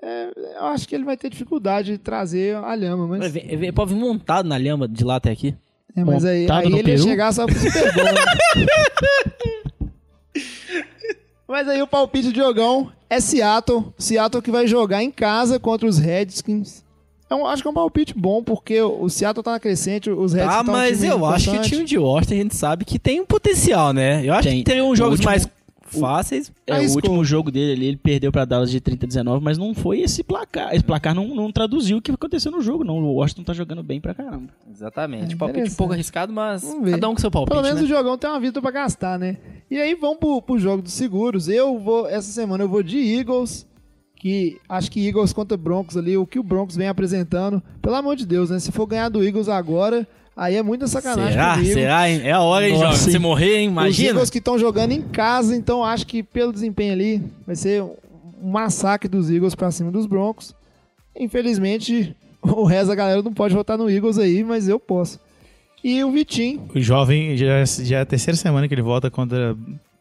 [0.02, 3.94] Eu acho que ele vai ter dificuldade de trazer a lhama, mas, vir- Ele pode
[3.94, 5.56] vir montado na lhama de lá até aqui.
[5.96, 7.04] é, mas aí, aí ele ia Peru?
[7.04, 8.06] chegar só pro Super Bowl.
[8.06, 8.12] né?
[11.48, 13.94] mas aí o palpite do Diogão é Seattle.
[13.98, 16.84] Seattle que vai jogar em casa contra os Redskins.
[17.30, 20.34] É um- acho que é um palpite bom, porque o Seattle tá na crescente, os
[20.34, 21.70] Redskins Ah, tá um mas time eu acho que o importante.
[21.76, 24.26] time de Washington a gente sabe que tem um potencial, né?
[24.26, 24.64] Eu acho Tem.
[24.64, 25.48] que tem uns jogos último- mais
[26.00, 26.52] fáceis.
[26.68, 29.58] É, o último jogo dele ali, ele perdeu pra Dallas de 30 a 19, mas
[29.58, 30.74] não foi esse placar.
[30.74, 32.98] Esse placar não, não traduziu o que aconteceu no jogo, não.
[33.00, 34.50] O Washington tá jogando bem pra caramba.
[34.70, 35.34] Exatamente.
[35.34, 37.86] É, palpite um pouco arriscado, mas cada um com seu palpite, Pelo menos né?
[37.86, 39.38] o jogão tem uma vida pra gastar, né?
[39.70, 41.48] E aí vamos pro, pro jogo dos seguros.
[41.48, 43.68] Eu vou, essa semana eu vou de Eagles,
[44.16, 47.62] que acho que Eagles contra Broncos ali, o que o Broncos vem apresentando.
[47.82, 48.60] Pelo amor de Deus, né?
[48.60, 51.54] Se for ganhar do Eagles agora, aí é muita sacanagem Será?
[51.56, 51.74] comigo.
[51.74, 52.22] Será, hein?
[52.24, 52.98] É a hora, hein, jovem?
[52.98, 53.68] Você morrer, hein?
[53.68, 54.10] Os Imagina.
[54.10, 58.50] Eagles que estão jogando em casa, então acho que pelo desempenho ali vai ser um
[58.52, 60.54] massacre dos Eagles pra cima dos Broncos.
[61.18, 65.20] Infelizmente, o resto da galera não pode votar no Eagles aí, mas eu posso.
[65.84, 69.56] E o Vitinho, O jovem já, já é a terceira semana que ele volta contra.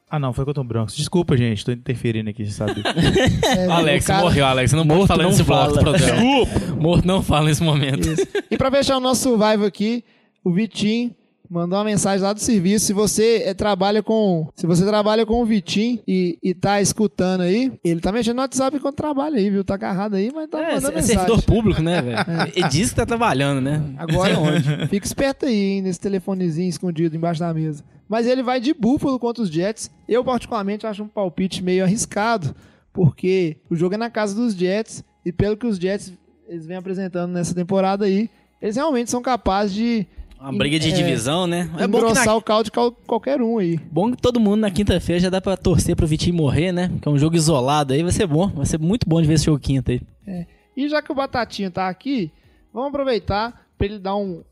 [0.08, 0.94] Ah, não, foi contra o Broncos.
[0.94, 2.82] Desculpa, gente, tô interferindo aqui, você sabe?
[3.56, 4.72] é, Alex, cara- morreu, Alex.
[4.72, 5.76] Não Morto falar não nesse bloco fala.
[5.76, 6.20] do programa.
[6.20, 6.74] Desculpa.
[6.80, 8.08] Morto não fala nesse momento.
[8.12, 8.26] Isso.
[8.50, 10.04] E pra fechar o nosso survival aqui,
[10.44, 11.14] o Vitinho
[11.48, 12.86] mandou uma mensagem lá do serviço.
[12.86, 17.42] Se você eh, trabalha com, se você trabalha com o Vitinho e, e tá escutando
[17.42, 19.62] aí, ele tá mexendo no WhatsApp enquanto trabalha aí, viu?
[19.62, 21.16] Tá agarrado aí, mas tá É, mandando é mensagem.
[21.18, 22.18] servidor público, né, velho?
[22.56, 23.82] E diz que tá trabalhando, né?
[23.98, 24.34] Agora
[24.88, 27.84] Fica esperto aí, hein, nesse telefonezinho escondido embaixo da mesa.
[28.08, 29.90] Mas ele vai de Buffalo contra os Jets.
[30.08, 32.54] Eu, particularmente, acho um palpite meio arriscado,
[32.94, 36.12] porque o jogo é na casa dos Jets, e pelo que os Jets
[36.48, 38.28] eles vêm apresentando nessa temporada aí,
[38.60, 40.06] eles realmente são capazes de
[40.42, 41.70] Uma briga de É, divisão, né?
[41.78, 42.36] É bom que, engrossar na...
[42.36, 43.78] o caldo de cal- qualquer um aí.
[43.90, 46.90] bom que todo mundo na quinta-feira já dá pra torcer pro Vitinho morrer, né?
[47.00, 48.48] Que é um jogo isolado aí, vai ser bom.
[48.48, 50.00] Vai ser muito bom de ver esse jogo quinta aí.
[50.76, 52.30] E já que o Batatinha tá aqui,
[52.72, 54.42] vamos aproveitar para ele dar um,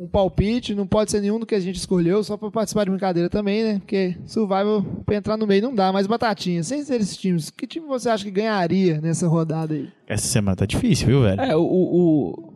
[0.00, 0.74] um palpite.
[0.74, 3.62] Não pode ser nenhum do que a gente escolheu, só para participar de brincadeira também,
[3.62, 3.78] né?
[3.78, 5.92] Porque Survival, pra entrar no meio, não dá.
[5.92, 9.88] Mas Batatinha, sem ser esses times, que time você acha que ganharia nessa rodada aí?
[10.08, 11.40] Essa semana tá difícil, viu, velho?
[11.40, 12.52] É, o- o-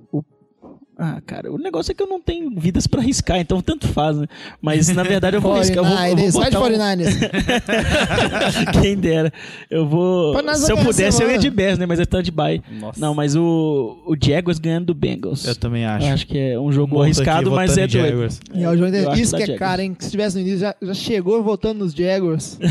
[1.02, 4.18] Ah, cara, o negócio é que eu não tenho vidas pra arriscar, então tanto faz,
[4.18, 4.26] né?
[4.60, 5.78] Mas na verdade eu vou arriscar.
[5.78, 8.72] Eu vou, eu vou 49ers, vai de botar um- 49ers.
[8.82, 9.32] Quem dera.
[9.70, 10.34] Eu vou.
[10.56, 11.86] Se eu pudesse, eu ia de Bears, né?
[11.86, 12.62] Mas é stand by.
[12.78, 13.00] Nossa.
[13.00, 15.46] Não, mas o, o Jaguars ganhando do Bengals.
[15.46, 16.06] Eu também acho.
[16.06, 18.06] Eu acho que é um jogo Morto arriscado, aqui, mas é doido.
[18.10, 18.40] Jaguars.
[18.52, 19.58] E, ó, o João, Eu acho isso que é Jaguars.
[19.58, 19.96] cara, hein?
[19.98, 22.58] Se estivesse no início, já, já chegou votando nos Jaguars.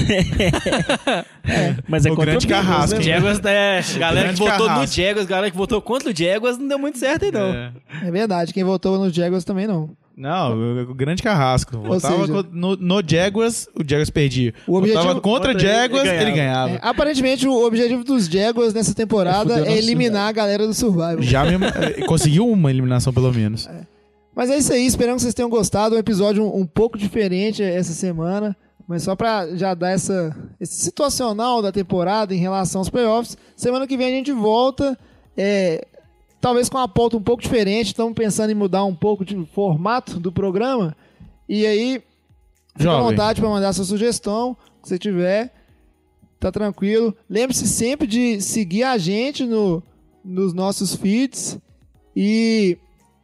[1.87, 3.01] Mas é O contra grande Bengals, carrasco, né?
[3.01, 3.07] hein?
[3.07, 4.79] Jaguars, é, galera que votou carrasco.
[4.79, 7.41] no Jaguars, galera que votou contra o Jaguars, não deu muito certo aí, não.
[7.53, 7.71] É.
[8.05, 9.89] É verdade, quem votou nos Jaguars também não.
[10.15, 11.77] Não, o, o grande carrasco.
[11.77, 14.53] Votava seja- no, no Jaguars, o Jaguars perdia.
[14.67, 16.71] O objetivo- Votava contra contra ele, Jaguars, ele ele ganhava.
[16.73, 21.21] É, aparentemente, o objetivo dos Jaguars nessa temporada é eliminar a galera do Survival.
[21.21, 23.69] Já mesmo, eh, conseguiu uma eliminação, pelo menos.
[24.35, 25.95] Mas é isso aí, esperamos que vocês tenham gostado.
[25.95, 28.55] Um episódio um, um pouco diferente essa semana.
[28.87, 33.37] Mas só pra já dar essa, esse situacional da temporada em relação aos playoffs.
[33.55, 34.97] Semana que vem a gente volta.
[35.37, 35.85] é,
[36.39, 37.87] talvez com uma pauta um pouco diferente.
[37.87, 40.95] Estamos pensando em mudar um pouco de formato do programa.
[41.47, 42.01] E aí,
[42.75, 44.55] fica à vontade para mandar sua sugestão.
[44.83, 45.53] Se você tiver,
[46.39, 47.15] tá tranquilo.
[47.29, 49.83] Lembre-se sempre de seguir a gente no,
[50.23, 51.59] nos nossos feeds.
[52.15, 52.77] E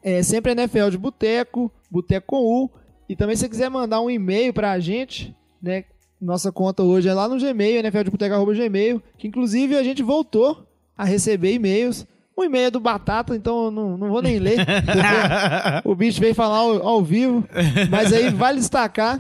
[0.03, 2.69] é sempre NFL de Boteco, Boteco com U.
[3.07, 5.85] E também se você quiser mandar um e-mail pra gente, né?
[6.19, 10.65] Nossa conta hoje é lá no Gmail, nfldeboteco.gmail, que inclusive a gente voltou
[10.97, 12.07] a receber e-mails.
[12.37, 14.59] O e-mail do Batata, então eu não, não vou nem ler.
[15.85, 17.45] o bicho veio falar ao, ao vivo.
[17.89, 19.19] Mas aí vale destacar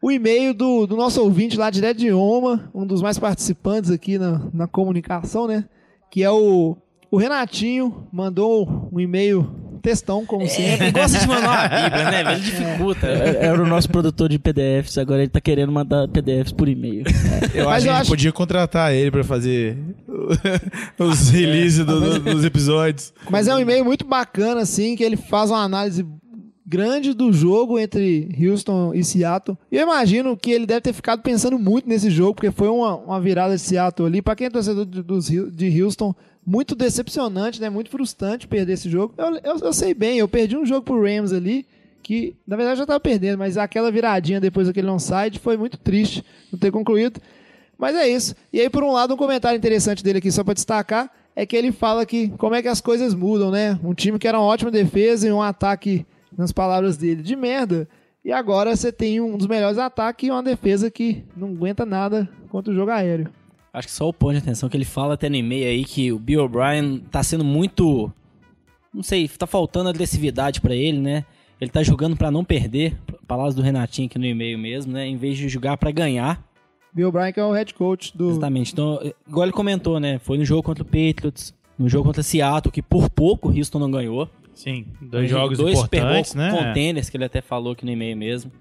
[0.00, 4.18] o e-mail do, do nosso ouvinte lá direto de Oma, um dos mais participantes aqui
[4.18, 5.64] na, na comunicação, né?
[6.10, 6.76] Que é o,
[7.10, 10.86] o Renatinho, mandou um e-mail textão, como sempre.
[10.86, 12.24] Ele gosta de mandar uma bíblia, né?
[12.24, 12.30] velho?
[12.30, 13.06] Ele dificulta.
[13.06, 17.04] É- Era o nosso produtor de PDFs, agora ele tá querendo mandar PDFs por e-mail.
[17.04, 19.76] Eu Mas acho que eu a gente acho- podia contratar ele pra fazer
[20.98, 23.12] os releases do- dos episódios.
[23.30, 26.04] Mas é um e-mail muito bacana, assim, que ele faz uma análise
[26.66, 29.56] grande do jogo entre Houston e Seattle.
[29.70, 32.96] E eu imagino que ele deve ter ficado pensando muito nesse jogo, porque foi uma,
[32.96, 34.22] uma virada de Seattle ali.
[34.22, 36.14] Pra quem é torcedor de, de Houston,
[36.46, 37.70] muito decepcionante, né?
[37.70, 39.14] Muito frustrante perder esse jogo.
[39.16, 41.66] Eu, eu, eu sei bem, eu perdi um jogo pro Rams ali,
[42.02, 46.24] que na verdade já tava perdendo, mas aquela viradinha depois daquele onside foi muito triste
[46.52, 47.20] não ter concluído.
[47.78, 48.34] Mas é isso.
[48.52, 51.56] E aí, por um lado, um comentário interessante dele aqui, só pra destacar, é que
[51.56, 53.78] ele fala que como é que as coisas mudam, né?
[53.82, 57.88] Um time que era uma ótima defesa e um ataque, nas palavras dele, de merda.
[58.24, 62.28] E agora você tem um dos melhores ataques e uma defesa que não aguenta nada
[62.48, 63.28] contra o jogo aéreo.
[63.74, 66.12] Acho que só o ponto de atenção que ele fala até no e-mail aí que
[66.12, 68.08] o Bill O'Brien tá sendo muito.
[68.92, 71.24] Não sei, tá faltando agressividade pra ele, né?
[71.60, 72.96] Ele tá jogando pra não perder.
[73.26, 75.08] Palavras do Renatinho aqui no e-mail mesmo, né?
[75.08, 76.40] Em vez de jogar pra ganhar.
[76.92, 78.30] Bill Bryan, que é o head coach do.
[78.30, 78.72] Exatamente.
[78.72, 80.20] Então, igual ele comentou, né?
[80.20, 83.58] Foi no jogo contra o Patriots, no jogo contra o Seattle, que por pouco o
[83.58, 84.30] Houston não ganhou.
[84.54, 86.68] Sim, dois jogos dois importantes, Super Bowl né?
[86.68, 88.52] contenders que ele até falou aqui no e-mail mesmo.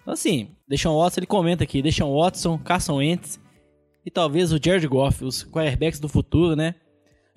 [0.00, 3.38] Então, assim, Deshaun Watson, ele comenta aqui, Deshaun Watson, Carson Wentz
[4.04, 6.74] e talvez o Jared Goff, os quarterbacks do futuro, né?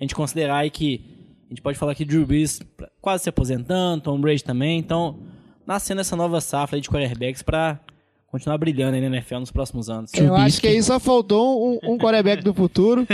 [0.00, 1.04] A gente considerar aí que
[1.46, 2.60] a gente pode falar que Drew Brees
[3.00, 5.18] quase se aposentando, Tom Brady também, então
[5.66, 7.78] nascendo essa nova safra aí de quarterbacks pra
[8.26, 10.12] continuar brilhando aí na NFL nos próximos anos.
[10.12, 13.06] Eu acho que aí só faltou um, um quarterback do futuro.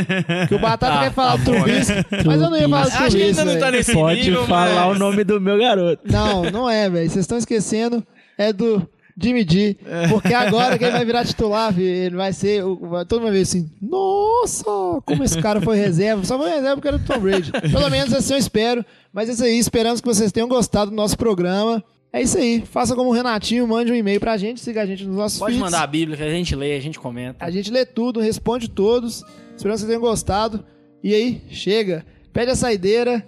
[0.49, 1.95] Que o Batata quer falar do Trubisky,
[2.27, 3.23] mas eu não ia falar do Acho que Trubisky.
[3.41, 6.03] ainda não tá nesse Pode nível, falar mas- o nome do meu garoto.
[6.11, 7.09] Não, não é, velho.
[7.09, 8.05] Vocês estão esquecendo.
[8.39, 8.89] É do
[9.21, 9.77] Jimmy G.
[10.11, 12.63] Porque agora que ele vai virar titular, ele vai ser.
[12.63, 14.65] Todo mundo vai ver assim: Nossa,
[15.05, 16.25] como esse cara foi reserva.
[16.25, 17.51] Só foi reserva porque era do Tom Brady.
[17.53, 18.85] Pelo menos assim eu espero.
[19.13, 19.59] Mas é isso aí.
[19.59, 21.83] Esperamos que vocês tenham gostado do nosso programa.
[22.13, 22.63] É isso aí.
[22.71, 25.53] Faça como o Renatinho, mande um e-mail pra gente, siga a gente nos nossos Pode
[25.55, 25.65] feeds.
[25.65, 27.43] mandar a Bíblia que a gente lê, a gente comenta.
[27.45, 29.25] A gente lê tudo, responde todos.
[29.57, 30.63] Esperamos que vocês tenham gostado.
[31.03, 32.05] E aí, chega.
[32.33, 33.25] Pede a saideira,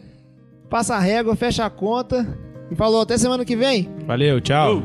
[0.68, 2.38] passa a régua, fecha a conta.
[2.70, 3.88] E falou, até semana que vem.
[4.06, 4.82] Valeu, tchau.